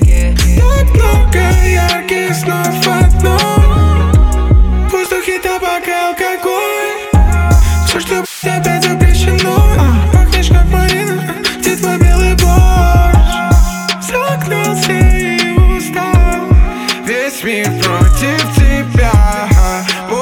[0.58, 3.38] Not lo que ya que es no fat no.
[4.90, 5.60] Puesto que está
[7.90, 9.68] Все, что опять запрещено.
[10.14, 13.18] Пахнешь как Марина, где твой белый борщ?
[14.00, 16.48] Загнался и устал.
[17.04, 19.12] Весь мир против тебя.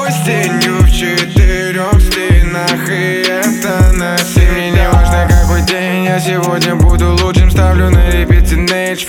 [0.08, 7.14] С тенью в четырех стенах И это насилие не важно какой день Я сегодня буду
[7.22, 9.04] лучшим Ставлю на репите Teenage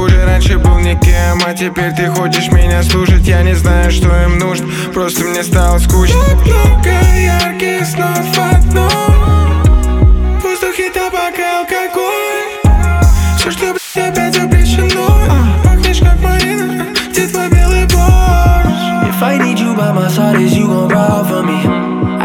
[0.00, 3.28] Боже, раньше был никем, а теперь ты хочешь меня слушать.
[3.28, 6.18] Я не знаю, что им нужно, просто мне стало скучно.
[6.26, 9.62] Так много ярких снов в одном
[10.38, 12.48] В табак и алкоголь.
[13.36, 13.76] Все, что,
[14.14, 14.59] блядь, опять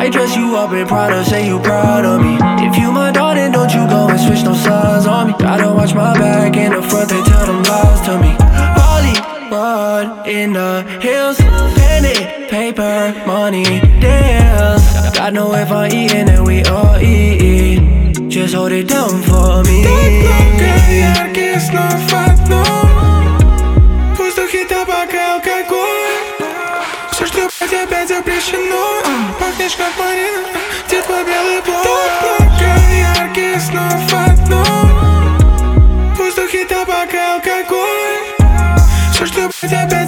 [0.05, 2.37] I dress you up in Prada, say you proud of me.
[2.63, 5.33] If you my daughter, don't you go and switch no sides on me.
[5.39, 8.35] Gotta watch my back in the front, they tell them lies to me.
[8.77, 13.63] Hollywood in the hills, penny, paper, money,
[13.99, 14.85] deals.
[15.17, 18.29] God no if I eat and then we all eat.
[18.29, 19.81] Just hold it down for me.
[19.85, 22.94] Don't look at the not fight, no.
[27.73, 29.01] Опять запрещено
[29.39, 30.43] Пахнешь как Марина,
[30.87, 35.33] где твой белый борщ Так много ярких снов в одном
[36.13, 38.19] В воздухе табак и алкоголь.
[39.13, 40.04] Все, что, блядь,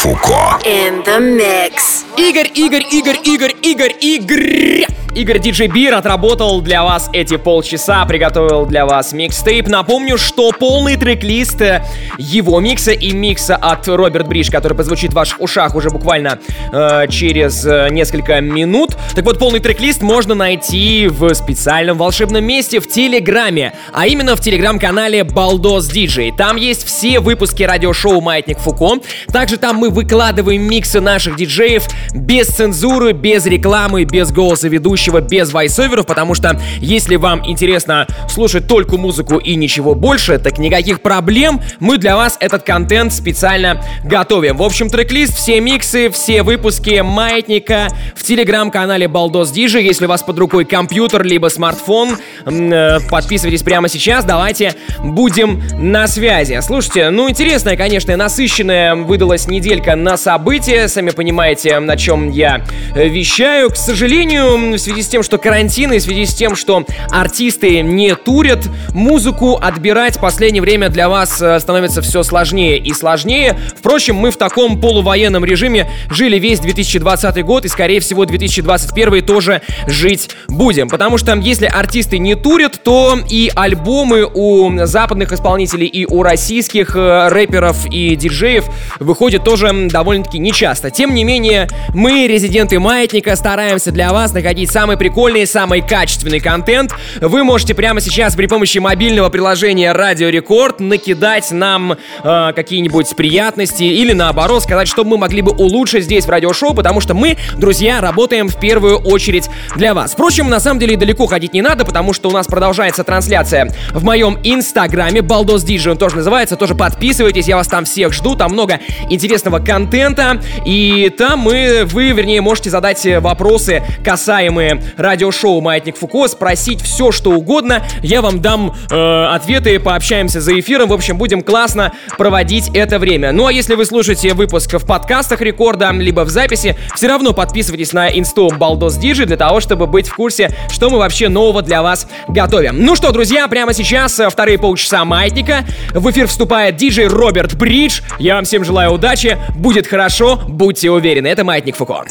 [0.00, 0.58] Фуко.
[0.64, 2.06] In the mix.
[2.16, 4.99] Игорь, Игорь, Игорь, Игорь, Игорь, Игорь.
[5.14, 9.66] Игорь Диджей Бир отработал для вас эти полчаса, приготовил для вас микстейп.
[9.66, 11.84] Напомню, что полный трек-лист э,
[12.16, 16.38] его микса и микса от Роберт Бридж, который позвучит в ваших ушах уже буквально
[16.72, 18.96] э, через э, несколько минут.
[19.16, 24.40] Так вот, полный трек-лист можно найти в специальном волшебном месте в Телеграме, а именно в
[24.40, 26.30] Телеграм-канале Балдос Диджей.
[26.30, 29.00] Там есть все выпуски радиошоу Маятник Фуко.
[29.32, 35.20] Также там мы выкладываем миксы наших диджеев без цензуры, без рекламы, без голоса ведущих ведущего
[35.20, 41.00] без вайсоверов, потому что если вам интересно слушать только музыку и ничего больше, так никаких
[41.00, 44.58] проблем, мы для вас этот контент специально готовим.
[44.58, 49.80] В общем, трек-лист, все миксы, все выпуски Маятника в телеграм-канале Балдос Диджи.
[49.80, 56.06] Если у вас под рукой компьютер либо смартфон, э, подписывайтесь прямо сейчас, давайте будем на
[56.08, 56.58] связи.
[56.62, 62.62] Слушайте, ну интересная, конечно, насыщенная выдалась неделька на события, сами понимаете, на чем я
[62.94, 63.70] вещаю.
[63.70, 67.80] К сожалению, в связи с тем, что карантин и в связи с тем, что артисты
[67.80, 73.56] не турят, музыку отбирать в последнее время для вас э, становится все сложнее и сложнее.
[73.76, 79.62] Впрочем, мы в таком полувоенном режиме жили весь 2020 год и, скорее всего, 2021 тоже
[79.86, 80.88] жить будем.
[80.88, 86.96] Потому что если артисты не турят, то и альбомы у западных исполнителей и у российских
[86.96, 88.64] э, рэперов и диджеев
[88.98, 90.90] выходят тоже довольно-таки нечасто.
[90.90, 96.94] Тем не менее, мы, резиденты Маятника, стараемся для вас находить самый прикольный, самый качественный контент.
[97.20, 103.82] Вы можете прямо сейчас при помощи мобильного приложения Радио Рекорд накидать нам э, какие-нибудь приятности
[103.82, 108.00] или наоборот сказать, что мы могли бы улучшить здесь в радиошоу, потому что мы, друзья,
[108.00, 110.12] работаем в первую очередь для вас.
[110.12, 114.02] Впрочем, на самом деле далеко ходить не надо, потому что у нас продолжается трансляция в
[114.02, 118.52] моем инстаграме, Балдос Диджи он тоже называется, тоже подписывайтесь, я вас там всех жду, там
[118.52, 126.28] много интересного контента, и там мы, вы, вернее, можете задать вопросы, касаемые радиошоу «Маятник Фуко»,
[126.28, 131.42] спросить все, что угодно, я вам дам э, ответы, пообщаемся за эфиром, в общем, будем
[131.42, 133.32] классно проводить это время.
[133.32, 137.92] Ну а если вы слушаете выпуск в подкастах Рекорда, либо в записи, все равно подписывайтесь
[137.92, 141.82] на инсту Балдос Диджи для того, чтобы быть в курсе, что мы вообще нового для
[141.82, 142.84] вас готовим.
[142.84, 145.64] Ну что, друзья, прямо сейчас э, вторые полчаса Маятника.
[145.92, 148.00] В эфир вступает диджей Роберт Бридж.
[148.18, 151.28] Я вам всем желаю удачи, будет хорошо, будьте уверены.
[151.28, 152.04] Это Маятник Фуко.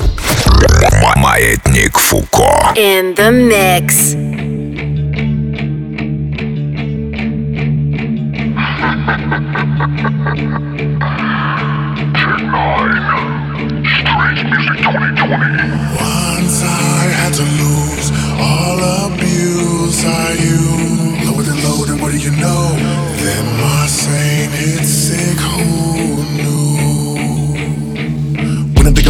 [1.16, 2.72] Маятник Фуко.
[2.76, 4.14] In the mix.
[15.98, 18.08] Once I had to lose
[18.38, 20.60] all abuse I you
[21.26, 22.76] Lower than low, then what do you know?
[23.22, 25.87] Then my sane hit sick, who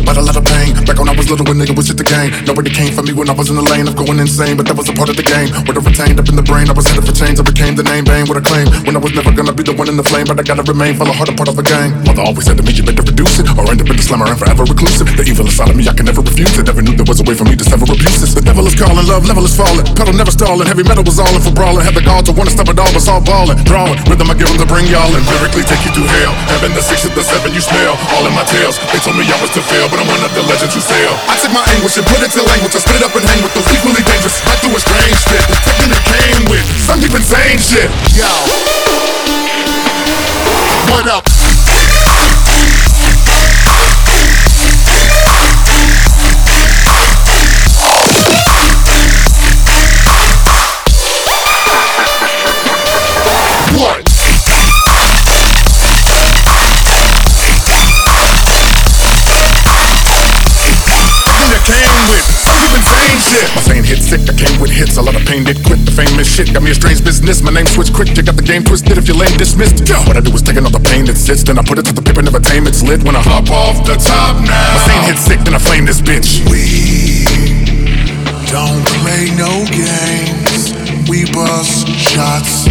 [0.10, 0.74] About a lot of pain.
[0.90, 2.34] Back when I was little, when nigga was just the game.
[2.42, 4.74] Nobody came for me when I was in the lane of going insane But that
[4.74, 5.54] was a part of the game.
[5.70, 7.38] What I retained up in the brain I was headed for change.
[7.38, 8.66] I became the name Bang, what I claim.
[8.90, 10.98] When I was never gonna be the one in the flame But I gotta remain
[10.98, 11.94] Follow hard a part of the game.
[12.10, 14.26] Mother always said to me You better reduce it Or end up in the slammer
[14.26, 15.14] and forever reclusive.
[15.14, 16.66] The evil inside of me I can never refuse it.
[16.66, 18.34] Never knew there was a way for me to sever abuses.
[18.34, 19.86] The devil is calling, love level is falling.
[19.94, 21.86] Pedal never stalling Heavy metal was all in for brawling.
[21.86, 24.50] Had the gall to wanna stop it all But all balling Drawing Rhythm I give
[24.50, 25.22] them to bring y'all in.
[25.38, 26.34] Lyrically take you to hell.
[26.50, 27.94] Heaven the six and the seven you smell.
[28.18, 30.32] All in my tales They told me I was to fail But I'm one of
[30.32, 32.72] the legends who sail I took my anguish and put it to language.
[32.72, 34.40] I spit it up and hang with those equally dangerous.
[34.48, 37.92] Right through a strange fit Taking it came with Some deep insane shit.
[38.16, 38.32] Yo.
[40.88, 41.39] What up?
[64.10, 64.98] Sick, I came with hits.
[64.98, 65.86] A lot of pain did quit.
[65.86, 67.44] The famous shit got me a strange business.
[67.46, 68.98] My name switched quick, you got the game twisted.
[68.98, 70.02] If your lane dismissed, Yo.
[70.10, 71.94] what I do is take all the pain that sits, then I put it to
[71.94, 72.66] the paper, never tame.
[72.66, 74.74] It's lit when I hop off the top now.
[74.74, 76.42] My sane hit sick, then I flame this bitch.
[76.50, 77.30] We
[78.50, 80.74] don't play no games.
[81.06, 82.66] We bust shots,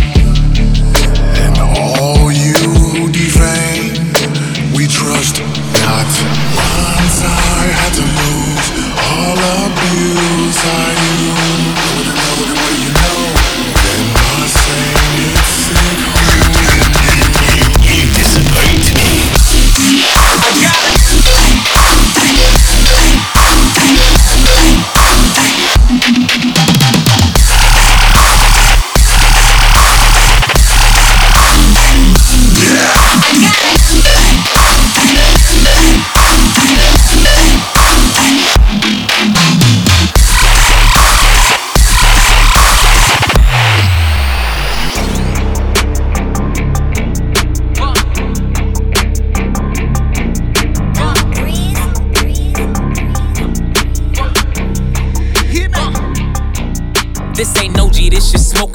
[1.38, 3.94] and all you who defame,
[4.74, 5.38] we trust
[5.86, 6.10] not.
[6.58, 8.66] Once I had to lose
[8.98, 10.97] all abuse I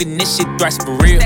[0.03, 1.19] smoking, this shit thrash for real.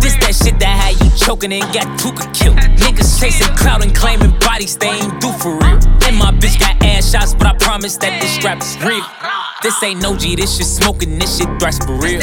[0.00, 2.56] This that shit that had you choking and got Tooka killed.
[2.56, 5.78] Niggas chasing clout and claiming bodies they ain't do for real.
[6.06, 9.04] And my bitch got ass shots, but I promise that this strap is real.
[9.62, 12.20] This ain't no G, this shit smoking, this shit thrash for real.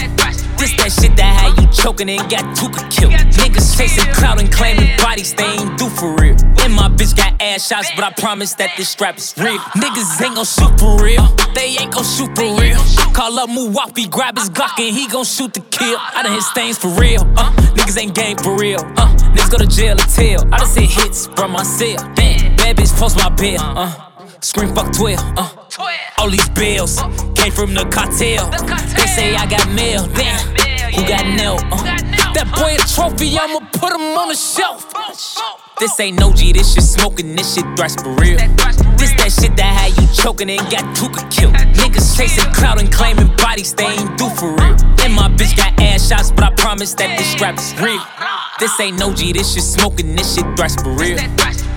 [0.62, 3.14] This that shit that had you choking and got Tooka killed.
[3.41, 6.38] Niggas chasing clout and claiming bodies they ain't do for real.
[6.62, 9.57] And my bitch got ass shots, but I promise that this strap is real.
[9.74, 12.78] Niggas ain't gon' shoot for real, they ain't gon' shoot for real.
[13.18, 15.97] Call up Muwapi, grab his Glock and he gon' shoot the kill.
[15.97, 19.57] I done hit stains for real, uh, niggas ain't game for real, uh, niggas go
[19.57, 20.45] to jail or tell.
[20.53, 23.89] I done seen hits from my cell, damn, bad bitch post my bill, uh,
[24.41, 25.49] scream fuck 12, uh.
[26.20, 27.01] All these bills
[27.42, 28.50] came from the cartel.
[28.96, 30.38] They say I got mail, damn.
[30.94, 31.64] Who got nailed?
[31.72, 31.82] Uh,
[32.38, 34.94] that boy a trophy, I'ma put him on the shelf.
[35.80, 38.38] This ain't no G, this shit smoking, this shit thrash for real.
[38.98, 41.56] This that shit that had you choking and got Tooka killed.
[41.82, 44.78] Niggas chasing clout and claiming bodies they ain't do for real.
[45.02, 48.02] And my bitch got ass shots, but I promise that this strap is real.
[48.60, 51.18] This ain't no G, this shit smoking, this shit thrash for real.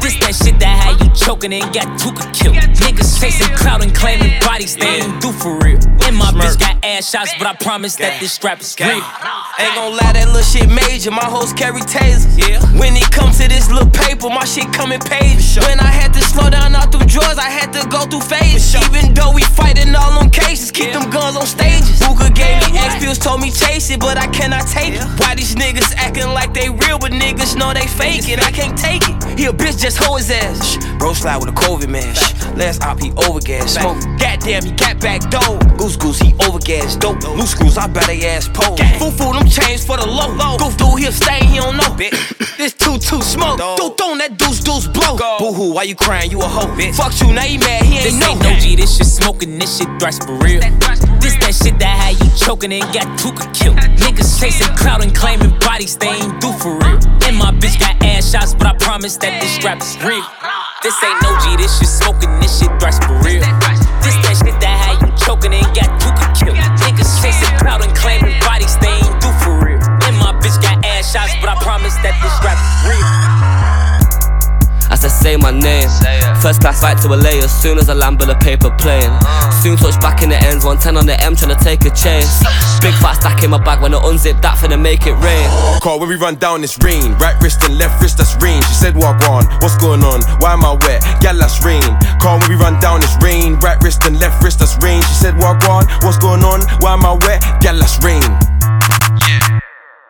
[0.05, 2.61] This that shit that had you choking and got Tooka killed.
[2.85, 5.81] Niggas chasing clout and claiming bodies they ain't do for real.
[6.05, 9.01] And my bitch got ass shots, but I promise that this strap is real.
[9.01, 11.09] Ain't gon' lie, that little shit major.
[11.09, 12.37] My hoes carry tasers.
[12.37, 12.61] Yeah.
[12.77, 15.57] When it comes to this little paper, my shit coming in pages.
[15.65, 18.77] When I had to slow down all through drawers, I had to go through phases.
[18.77, 22.05] Even though we fighting all on cases, keep them guns on stages.
[22.05, 25.05] Booker gave me X pills, told me chase it, but I cannot take it.
[25.17, 28.45] Why these niggas acting like they real, but niggas know they fake it?
[28.45, 29.34] I can't take it.
[29.37, 30.79] He a bitch, just hoe his ass.
[30.99, 32.15] Bro slide with a COVID man.
[32.15, 32.35] Shh.
[32.57, 33.69] Last op, he overgas.
[33.69, 33.99] Smoke.
[34.19, 35.61] Goddamn, he got back dope.
[35.77, 36.99] Goose goose, he overgas.
[36.99, 37.23] Dope.
[37.37, 38.77] Loose screws, I bet they ass pole.
[38.99, 40.57] Foo foo, them chains for the low.
[40.59, 41.97] Goof dude, he'll stay, he don't know.
[42.59, 43.59] this too too smoke.
[43.77, 45.17] Dude, don't that deuce deuce blow.
[45.39, 46.31] Boo hoo, why you crying?
[46.31, 46.71] You a hoe.
[46.93, 48.31] Fuck you, now he mad, he ain't This know.
[48.31, 50.63] ain't no G, this shit smoking, this shit thrash for real.
[51.25, 53.81] This that shit that had you choking and got Tooka killed.
[53.97, 57.01] Niggas chasing clout and claiming bodies they ain't do for real.
[57.25, 60.21] And my bitch got ass shots, but I promise that this strap is real.
[60.85, 63.41] This ain't no G, this shit smoking, this shit thrash for real.
[64.05, 66.61] This that shit that had you choking and got Tooka killed.
[66.85, 69.81] Niggas chasing clout and claiming bodies they ain't do for real.
[70.05, 73.24] And my bitch got ass shots, but I promise that this strap is real.
[75.05, 75.89] I say my name.
[76.41, 79.11] First class flight to LA as soon as I land with a paper plane.
[79.21, 79.51] Uh.
[79.63, 82.41] Soon touch back in the ends, 110 on the M, trying to take a chase.
[82.81, 85.45] Big fat stack in my bag when I unzip that finna make it rain.
[85.81, 87.13] Call when we run down this rain.
[87.21, 88.61] Right wrist and left wrist, that's rain.
[88.63, 90.23] She said, Walk on, what's going on?
[90.41, 91.05] Why am I wet?
[91.21, 91.85] Gal, that's rain.
[92.21, 93.61] Call when we run down this rain.
[93.61, 95.03] Right wrist and left wrist, that's rain.
[95.03, 96.65] She said, Walk on, what's going on?
[96.81, 97.45] Why am I wet?
[97.61, 98.25] Gal, that's rain.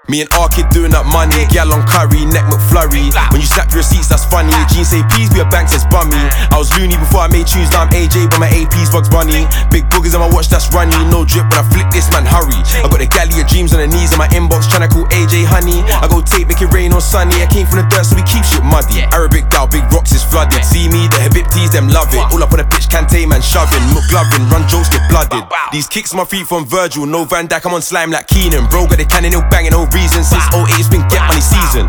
[0.04, 3.08] Me and R kid doing up money, gal on curry, neck McFlurry.
[3.32, 4.52] When you snap your receipts, that's funny.
[4.68, 6.20] Jeans say peas, be a bank says bummy.
[6.52, 9.48] I was loony before I made tunes, now I'm AJ, but my AP's Bugs Bunny.
[9.72, 10.92] Big boogers on my watch, that's runny.
[11.08, 12.60] No drip, but I flick this man, hurry.
[12.84, 15.48] I got the galley of dreams on the knees in my inbox, tryna call AJ
[15.48, 15.80] honey.
[15.88, 17.40] I go tape, make it rain on sunny.
[17.40, 19.08] I came from the dirt, so we keep shit muddy.
[19.08, 20.60] Arabic down, big rocks is flooded.
[20.68, 22.20] See me, the Habibtis, them love it.
[22.28, 23.80] All up on the pitch, can't take man shoving.
[23.96, 25.48] McGlovin, run jokes, get blooded.
[25.72, 28.68] These kicks my feet from Virgil, no Van Dijk, I'm on slime like Keenan.
[28.68, 30.26] Bro, got the cannon, no banging, no reason.
[30.26, 31.86] Since 08, it's been get money season.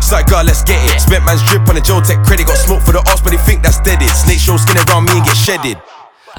[0.00, 1.02] So like, girl, let's get it.
[1.02, 2.46] Spent man's drip on the Joe Tech credit.
[2.46, 4.00] Got smoke for the ops, but they think that's dead.
[4.00, 4.08] It.
[4.14, 5.76] Snake show skin around me and get shedded.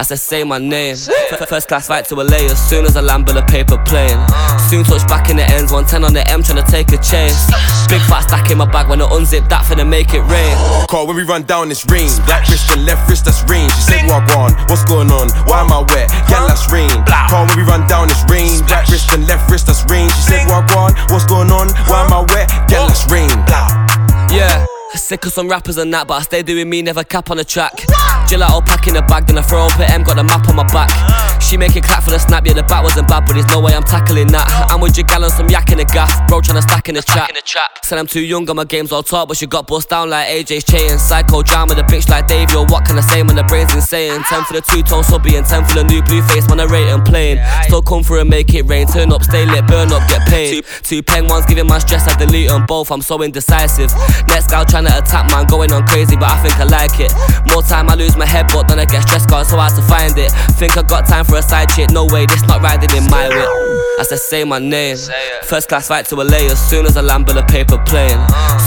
[0.02, 0.98] I said, say my name.
[1.30, 4.18] F- First class flight to LA as soon as I land with a paper plane.
[4.66, 7.38] Soon touch back in the ends, 110 on the M, trying to take a chase.
[7.86, 10.58] Big fat stack in my bag when I unzip that finna make it rain.
[10.90, 12.10] Call when we run down this rain.
[12.26, 13.70] Right wrist and left wrist, that's rain.
[13.78, 15.30] She said, Walk on, what's going on?
[15.46, 16.10] Why am I wet?
[16.26, 16.90] Gal, that's rain.
[17.30, 18.58] Call when we run down this rain.
[18.74, 20.10] Right wrist and left wrist, that's rain.
[20.26, 21.70] She said, Walk on, what's going on?
[21.86, 22.50] Why am I wet?
[22.66, 23.30] Gal, that's rain.
[24.34, 24.66] Yeah.
[24.96, 27.46] Sick of some rappers and that, but I stay doing me, never cap on the
[27.46, 27.76] track.
[28.28, 30.56] Gelato pack in the bag, then I throw up at M, got the map on
[30.56, 30.90] my back.
[30.92, 31.38] Ah.
[31.42, 33.60] She make it clap for the snap, yeah, the bat wasn't bad, but there's no
[33.60, 34.48] way I'm tackling that.
[34.70, 37.02] I'm with your gal on some yak in the gaff, bro tryna stack in the
[37.02, 37.30] trap.
[37.84, 40.28] Said I'm too young, and my game's all talk, but she got bust down like
[40.28, 40.92] AJ's chain.
[40.92, 44.12] Psychodrama, the bitch like Dave, yo, what can I say when the brain's insane?
[44.24, 44.30] Ah.
[44.30, 46.66] 10 for the two tone subby and 10 for the new blue face, man, I
[46.66, 47.40] rate and plain.
[47.64, 50.64] Still come through and make it rain, turn up, stay lit, burn up, get paid.
[50.64, 53.92] Two, two peng ones giving my stress, I delete them both, I'm so indecisive.
[54.28, 57.12] Next gal trying to attack, man, going on crazy, but I think I like it.
[57.52, 59.76] More time I lose my head, but then I get stressed, cause it's so hard
[59.76, 60.32] to find it.
[60.58, 63.28] Think I got time for a side chick, no way, this not riding in my
[63.28, 63.50] whip.
[64.00, 64.98] I said, say my name.
[65.44, 68.18] First class flight to LA as soon as I land with a paper plane.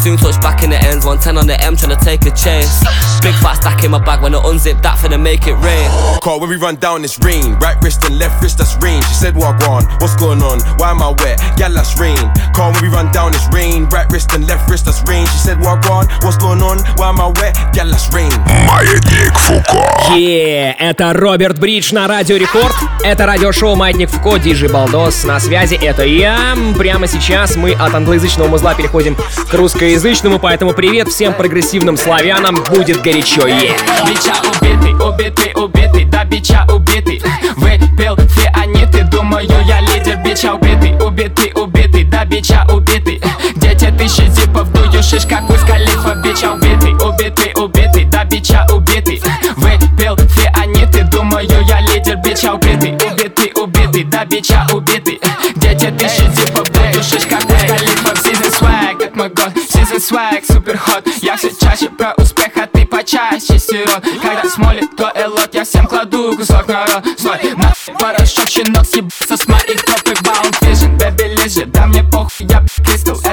[0.02, 2.84] Soon touch back in the ends, 110 on the M, trying to take a chase.
[3.24, 5.88] Big fat stack in my bag when I unzip that finna make it rain.
[6.20, 7.54] Call when we run down this rain.
[7.58, 9.02] Right wrist and left wrist, that's rain.
[9.02, 10.60] She said, Walk on, what's going on?
[10.78, 11.40] Why am I wet?
[11.58, 12.20] Yeah, that's rain.
[12.54, 13.86] Call when we run down this rain.
[13.88, 15.26] Right wrist and left wrist, that's rain.
[15.26, 16.24] She said, Walk on, on?
[16.24, 16.78] What's going on?
[16.96, 17.56] Why am I wet?
[17.74, 18.30] Yeah, let's rain.
[18.66, 19.84] Маятник Фуко.
[20.16, 22.74] Yeah, это Роберт Бридж на Радио Рекорд.
[23.02, 25.24] Это радиошоу Маятник Фуко, Диджи Балдос.
[25.24, 26.56] На связи это я.
[26.78, 32.56] Прямо сейчас мы от англоязычного музла переходим к русскоязычному, поэтому привет всем прогрессивным славянам.
[32.70, 33.76] Будет горячо, yeah.
[34.06, 37.22] Бича убитый, убитый, убитый, да бича убитый.
[37.56, 40.18] Выпил фианиты, думаю, я лидер.
[40.24, 43.22] Бича убитый, убитый, убитый, да бича убитый.
[43.56, 44.68] Дети тысячи зипов,
[45.04, 49.22] Слушаешь, как у скалифа бича убитый, убитый, убитый, да бича убитый.
[49.54, 55.20] Выпил фианиты, думаю я лидер бича убитый, убитый, убитый, да бича убитый.
[55.56, 58.14] Где те тысячи типа будушишь, как у скалифа.
[58.14, 61.06] в Season Swag Это мой год, Season Swag, супер ход.
[61.20, 65.86] Я все чаще про успех, а ты почаще сирот Когда смолит, то элот, я всем
[65.86, 71.70] кладу кусок народ Злой на порошок, щенок, съебаться с моих тропы Bound Vision, baby лежит,
[71.72, 73.23] да мне похуй, я б кристалл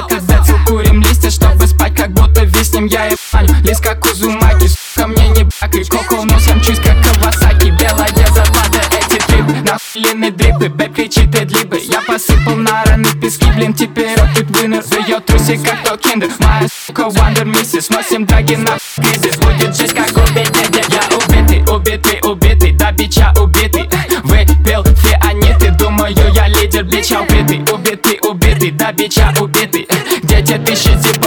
[2.81, 6.95] виснем Я ебаню, лист как Узумаки, сука, мне не бак И коко носом, чусь как
[7.03, 13.45] Кавасаки Белая зарплата, эти трипы Нахуйленные дрипы, бэб кричит эдлибы Я посыпал на раны пески,
[13.55, 16.29] блин, теперь опыт выныр В ее трусе, как то киндер.
[16.39, 19.37] Моя сука, Wonder Миссис Носим драги на кризис.
[19.37, 23.89] Будет жизнь, как убить, дядя Я убитый, убитый, убитый До бича убитый.
[24.23, 27.59] Выпил фианиты Думаю, я лидер, бича убитый.
[27.73, 29.87] Убитый, убитый, до бича убитый.
[30.21, 31.20] Где-то тысячи зипов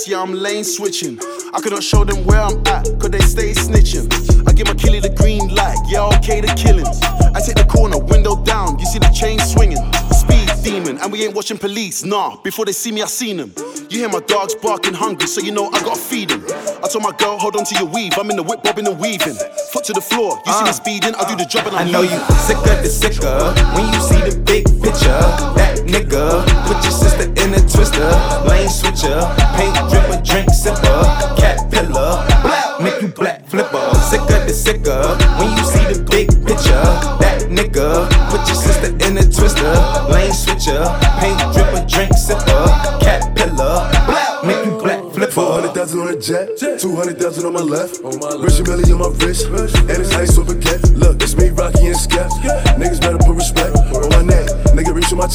[0.00, 1.18] Foot on the gas, yeah, I'm lane switching.
[1.52, 4.08] I cannot show them where I'm at, cause they stay snitching.
[4.48, 7.00] I give my killie the green light, yeah, okay, the killings.
[7.34, 9.82] I take the corner, window down, you see the chain swinging.
[10.12, 12.36] Speed demon, and we ain't watching police, nah.
[12.42, 13.52] Before they see me, I seen them.
[13.88, 16.44] You hear my dogs barking hungry, so you know I gotta feed them.
[16.82, 18.98] I told my girl, hold on to your weave, I'm in the whip bobbing and
[18.98, 19.36] weaving.
[19.72, 21.88] Foot to the floor, you see me uh, speeding, I do the job and I'm
[21.88, 25.20] I know you sick of the sicker when you see the big picture.
[25.56, 28.06] That nigga, put your sister in a twister,
[28.46, 29.18] lane switcher,
[29.58, 31.02] paint dripper, drink sipper,
[31.36, 33.94] cat pillar, black make you black flipper.
[34.08, 35.02] Sick of the sicker
[35.38, 36.86] when you see the big picture.
[37.18, 39.74] That nigga, put your sister in a twister,
[40.08, 40.82] lane switcher,
[41.18, 42.66] paint dripper, drink sipper,
[43.02, 45.32] cat pillar, black make you black flipper.
[45.32, 46.48] 400,000 on a jet,
[46.80, 48.00] 200,000 on my left.
[48.38, 50.80] Richard Mille on my wrist, and it's ice so forget.
[50.92, 52.30] Look, it's me, Rocky and Skep.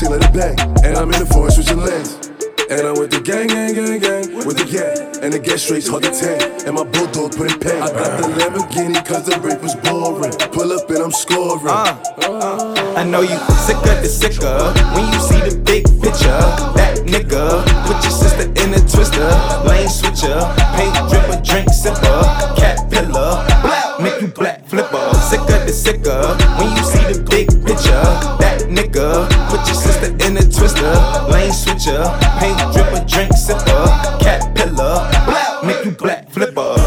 [0.10, 0.60] Let it bang.
[0.84, 2.30] And I'm in the forest switching lanes.
[2.70, 5.24] And I'm with the gang, gang, gang, gang, with the gang.
[5.24, 6.66] And the gas straight hard to tank.
[6.66, 7.82] And my bulldog put in pain.
[7.82, 10.34] I got the Lamborghini cause the rape was boring.
[10.54, 11.66] Pull up and I'm scoring.
[11.66, 16.42] Uh, uh, I know you sick of the sicker when you see the big picture.
[16.78, 19.30] That nigga, put your sister in a twister,
[19.66, 20.38] lane switcher,
[20.78, 22.26] paint dripper, drink sipper,
[22.58, 25.14] cat pillar, black make you black flipper.
[25.30, 26.22] Sick of the sicker
[26.58, 28.06] when you see the big picture.
[28.40, 30.94] That nigga, put your sister in a twister,
[31.32, 32.04] lane switcher,
[32.40, 33.86] paint dripper, drink sipper,
[34.20, 36.85] cat pillar, black make you black flipper.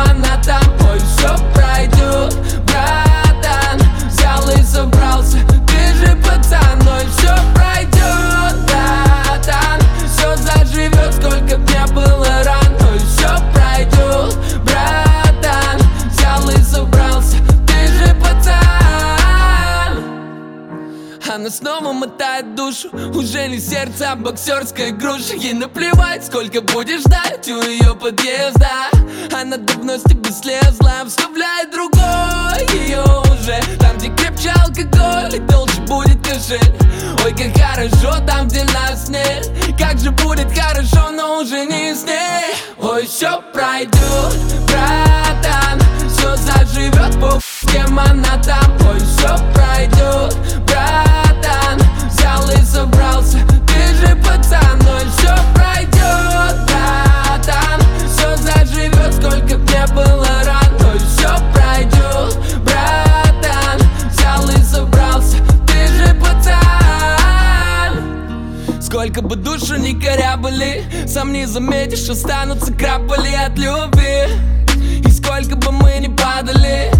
[0.00, 2.34] прямо над тобой все пройдет,
[2.66, 7.59] братан Взял и забрался, ты же пацан, но все пройдет
[21.50, 22.88] она снова мотает душу.
[23.14, 25.34] Уже не сердце, а боксерская груша.
[25.34, 28.90] Ей наплевать, сколько будешь ждать у ее подъезда.
[29.32, 32.66] Она давно с тебя слезла Вставляет другой.
[32.78, 36.74] Ее уже Там, где крепче алкоголь и толще будет кошель.
[37.24, 39.50] Ой, как хорошо там, где нас нет.
[39.78, 42.54] Как же будет хорошо, но уже не с ней.
[42.78, 44.36] Ой, все пройдет,
[44.68, 45.80] братан.
[46.08, 47.40] Все заживет по
[47.70, 48.76] кем она там.
[48.88, 50.36] Ой, все пройдет,
[50.66, 51.19] братан
[52.20, 57.80] Взял и собрался, ты же пацан Ой, все пройдет, братан.
[58.06, 63.80] Все заживет, сколько б не было ран Ой, все пройдет, братан.
[64.10, 66.52] Взял и собрался, ты же пацан.
[68.82, 74.28] Сколько бы душу не корябали Сам не заметишь, останутся крапали от любви.
[75.06, 76.92] И сколько бы мы не падали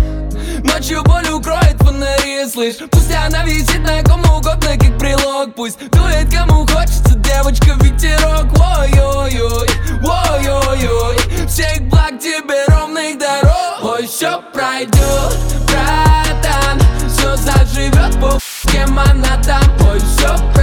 [0.81, 2.77] Ночью боль укроет фонари, слышь.
[2.91, 5.55] Пусть она висит на ком угодно, как прилог.
[5.55, 8.47] Пусть дует кому хочется, девочка, ветерок.
[8.59, 9.69] Ой-ой-ой,
[10.03, 13.83] ой-ой-ой Всех благ тебе ровных дорог.
[13.83, 18.39] Ой, все пройдет, братан Все заживет, по
[18.71, 20.60] кем она там Ой, все пройдет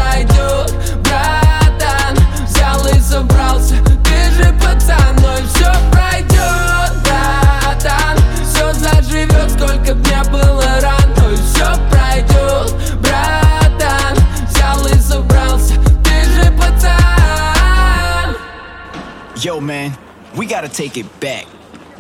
[20.38, 21.48] We gotta take it back.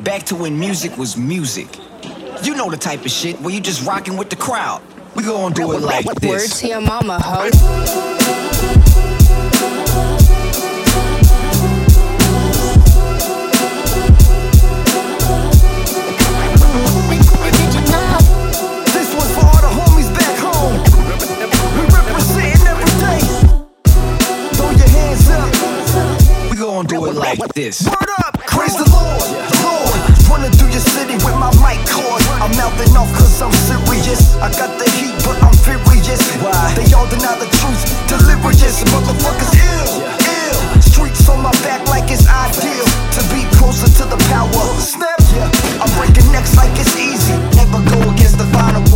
[0.03, 1.67] Back to when music was music.
[2.43, 4.83] You know the type of shit where you just rocking with the crowd.
[5.15, 6.29] We gonna do it like this.
[6.29, 7.49] Words to your mama, hoe.
[26.87, 27.87] do it like this.
[28.57, 29.21] Praise the Lord,
[29.61, 30.01] Lord.
[30.25, 32.25] Running through your city with my mic cord.
[32.41, 34.33] I'm melting off cause I'm serious.
[34.41, 36.25] I got the heat, but I'm furious.
[36.41, 36.73] Why?
[36.73, 37.85] They all deny the truth.
[38.09, 40.59] Delirious, motherfuckers ill, ill.
[40.81, 42.89] Streets on my back like it's ideal.
[43.13, 44.65] To be closer to the power.
[44.81, 45.53] Snap, yeah.
[45.77, 47.37] I'm breaking necks like it's easy.
[47.53, 48.86] Never go against the final.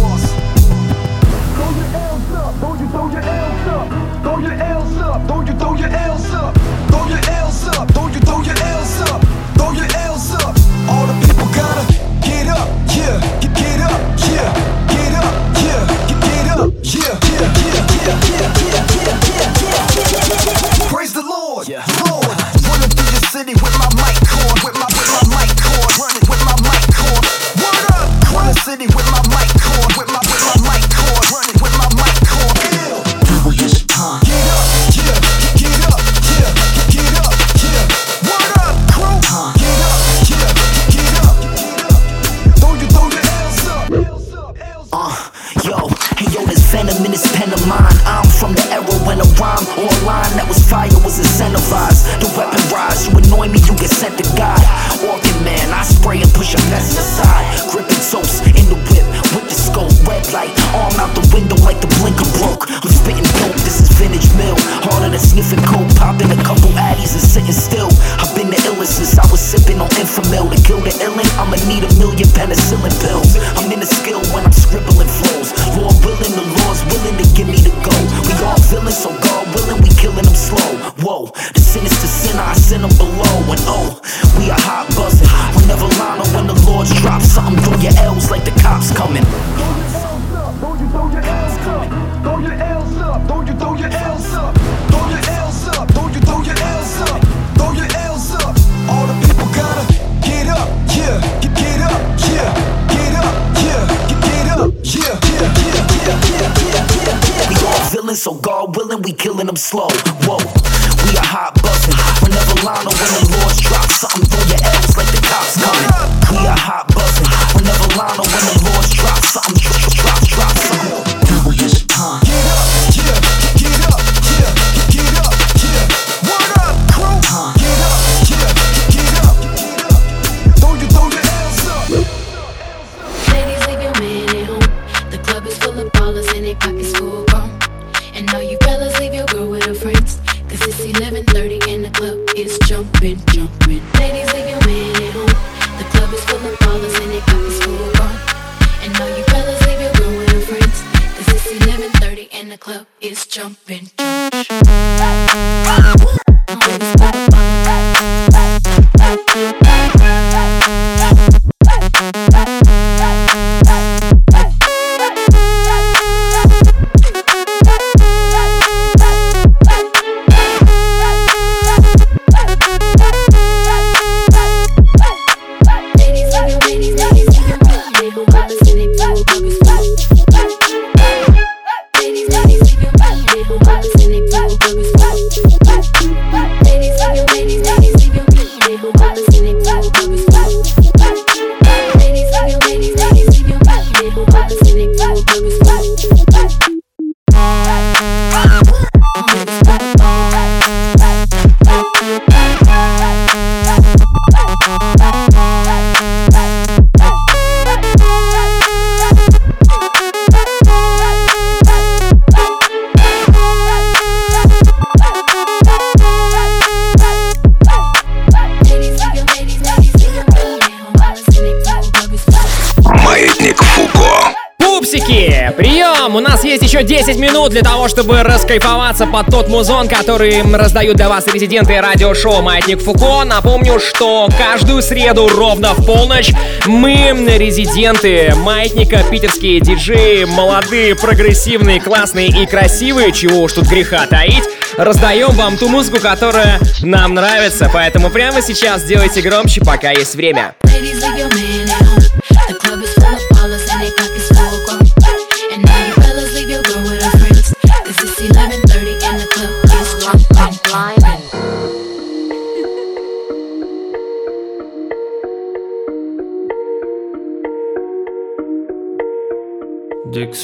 [228.01, 233.23] чтобы раскайфоваться под тот музон, который раздают для вас резиденты радиошоу «Маятник Фуко».
[233.25, 236.31] Напомню, что каждую среду ровно в полночь
[236.65, 244.45] мы, резиденты «Маятника», питерские диджеи, молодые, прогрессивные, классные и красивые, чего уж тут греха таить,
[244.77, 247.69] раздаем вам ту музыку, которая нам нравится.
[247.71, 250.55] Поэтому прямо сейчас делайте громче, пока есть время.
[250.63, 251.03] Ladies,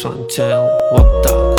[0.04, 0.28] one.
[0.92, 1.57] What the?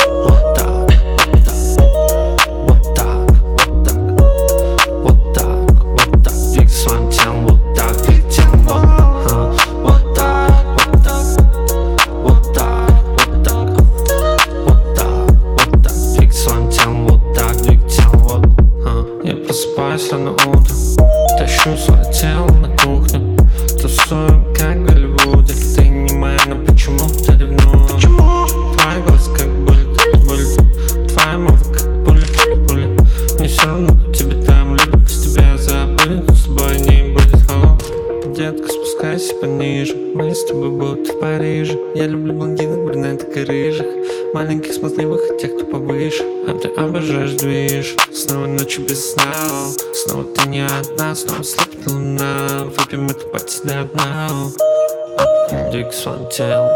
[56.09, 56.71] clientele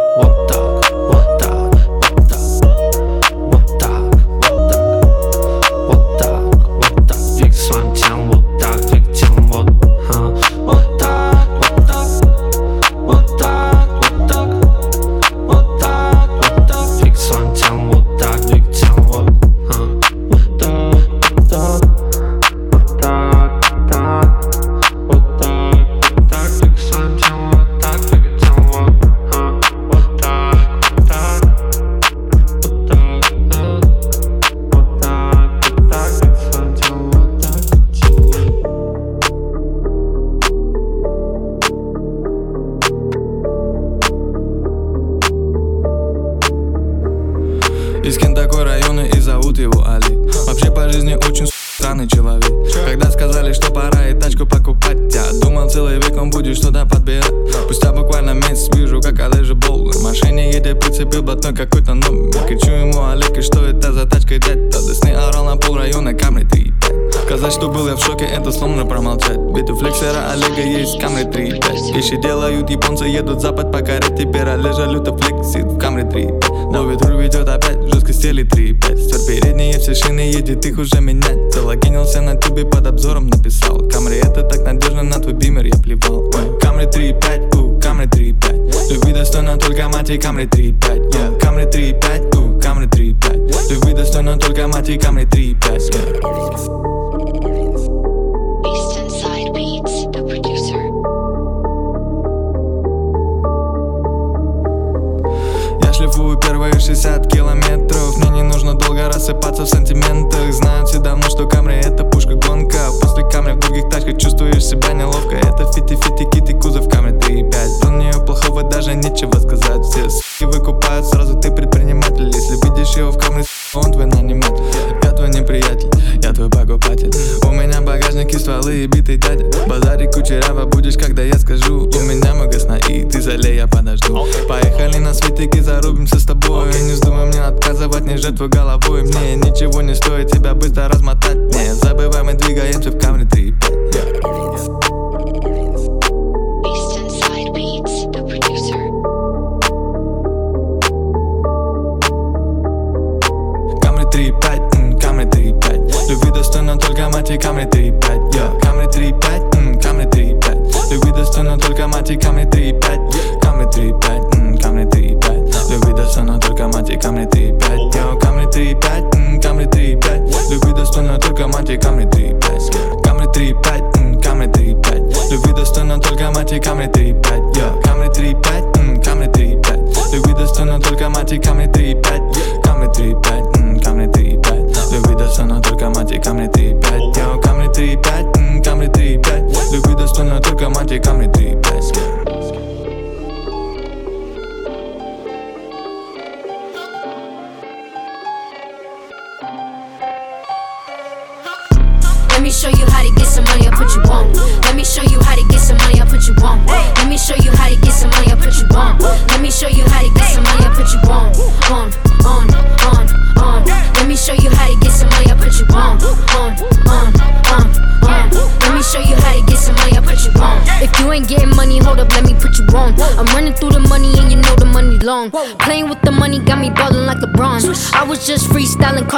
[128.72, 129.41] багажнике стволы и битый дядя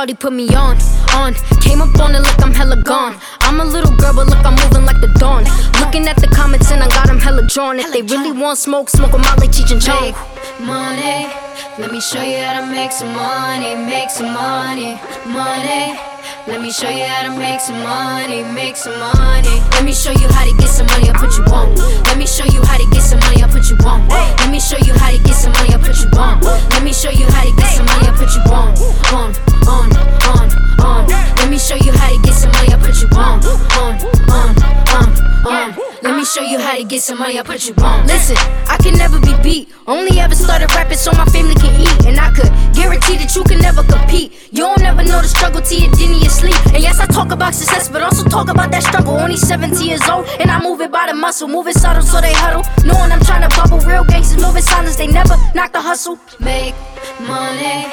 [0.04, 0.76] Cardi put me on,
[1.14, 1.32] on.
[1.62, 3.16] Came up on it like I'm hella gone.
[3.40, 5.44] I'm a little girl, but look, I'm moving like the dawn.
[5.80, 7.78] Looking at the comments and I got them hella drawn.
[7.80, 10.12] If they really want smoke, smoke them out like Cheech and Chong.
[10.60, 11.32] Money,
[11.78, 16.13] let me show you how to make some money, make some money, money.
[16.46, 19.48] Let me show you how to make some money, make some money.
[19.72, 21.74] Let me show you how to get some money, I put you on.
[22.04, 24.06] Let me show you how to get some money, I put you on.
[24.08, 26.40] Let me show you how to get some money, I put you on.
[26.42, 28.76] Let me show you how to get some money, I put you on.
[29.16, 29.32] On,
[29.72, 29.88] on,
[30.36, 30.46] on,
[30.84, 31.08] on.
[31.08, 33.40] Let me show you how to get some money, I put you on.
[33.80, 33.96] On,
[34.28, 34.52] on,
[34.92, 35.76] on, on.
[36.02, 38.06] Let me show you how to get some money, I put you on.
[38.06, 38.36] Listen,
[38.68, 39.68] I can never be beat.
[39.86, 42.06] Only ever started rapping so my family can eat.
[42.06, 44.32] And I could guarantee that you can never compete.
[44.52, 46.56] You don't ever know the struggle till you're in your sleep.
[46.72, 49.16] And yes, I talk about success, but also talk about that struggle.
[49.16, 51.48] Only 17 years old, and I move it by the muscle.
[51.48, 52.62] Moving subtle so they huddle.
[52.84, 53.80] Knowing I'm trying to bubble.
[53.80, 56.18] Real gangsters moving silence, they never knock the hustle.
[56.40, 56.74] Make
[57.20, 57.88] money.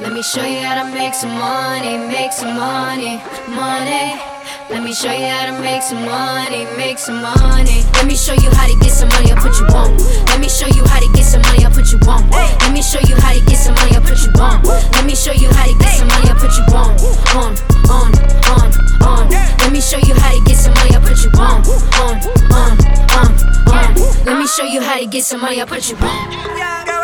[0.00, 4.35] Let me show you how to make some money, make some money, money.
[4.68, 7.86] Let me show you how to make some money, make some money.
[7.94, 9.96] Let me show you how to get some money, I'll put you on.
[10.26, 12.28] Let me show you how to get some money, I'll put you on.
[12.30, 14.62] Let me show you how to get some money, I'll put you on.
[14.64, 16.98] Let me show you how to get some money, I'll put you on.
[17.38, 17.54] On,
[17.94, 18.10] on,
[18.50, 18.68] on,
[19.06, 19.30] on.
[19.30, 21.62] Let me show you how to get some money, I'll put you on.
[22.02, 22.18] On,
[22.50, 22.74] on,
[23.14, 23.30] on,
[23.70, 23.94] on.
[24.26, 26.95] Let me show you how to get some money, I'll put you on.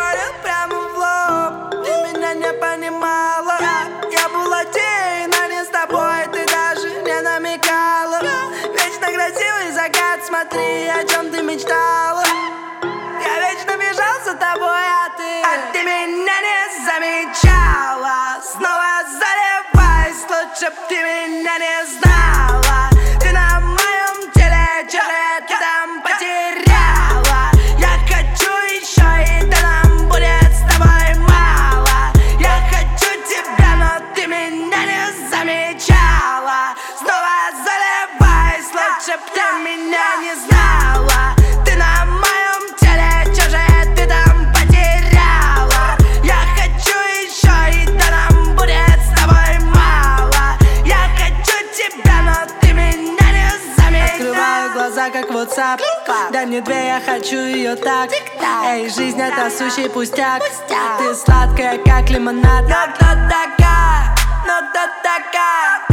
[15.72, 18.40] Ты, меня не замечала.
[18.42, 22.90] Снова заливаясь, лучше ты меня не знала.
[23.20, 24.84] Ты на моем теле,
[25.60, 27.50] там потеряла.
[27.78, 32.12] Я хочу еще и да будет с тобой мало.
[32.38, 36.74] Я хочу тебя, но ты меня не замечала.
[36.98, 40.51] Снова заливаясь, лучше ты меня не знала
[55.42, 55.80] WhatsApp
[56.32, 58.10] Дай мне две, я хочу ее так.
[58.64, 60.42] Эй, жизнь это сущий пустяк.
[60.98, 62.62] Ты сладкая, как лимонад.
[62.68, 64.14] Но кто такая,
[64.46, 65.91] но кто такая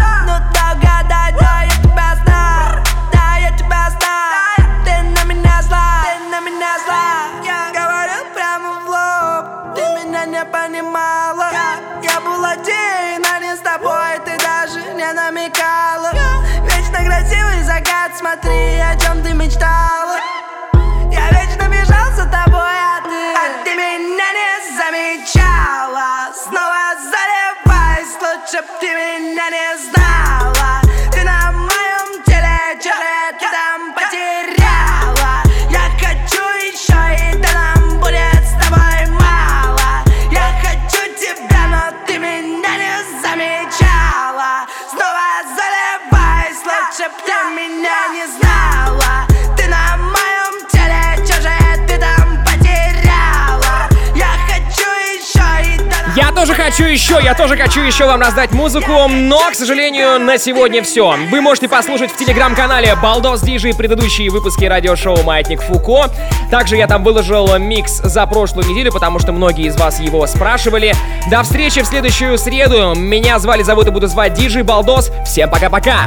[18.38, 19.87] закат, смотри, о чем ты мечтала
[56.69, 61.15] хочу еще, я тоже хочу еще вам раздать музыку, но, к сожалению, на сегодня все.
[61.31, 66.11] Вы можете послушать в телеграм-канале Балдос Диджи предыдущие выпуски радиошоу Маятник Фуко.
[66.51, 70.93] Также я там выложил микс за прошлую неделю, потому что многие из вас его спрашивали.
[71.31, 72.93] До встречи в следующую среду.
[72.93, 75.11] Меня звали, зовут и буду звать Диджей Балдос.
[75.25, 76.05] Всем пока-пока.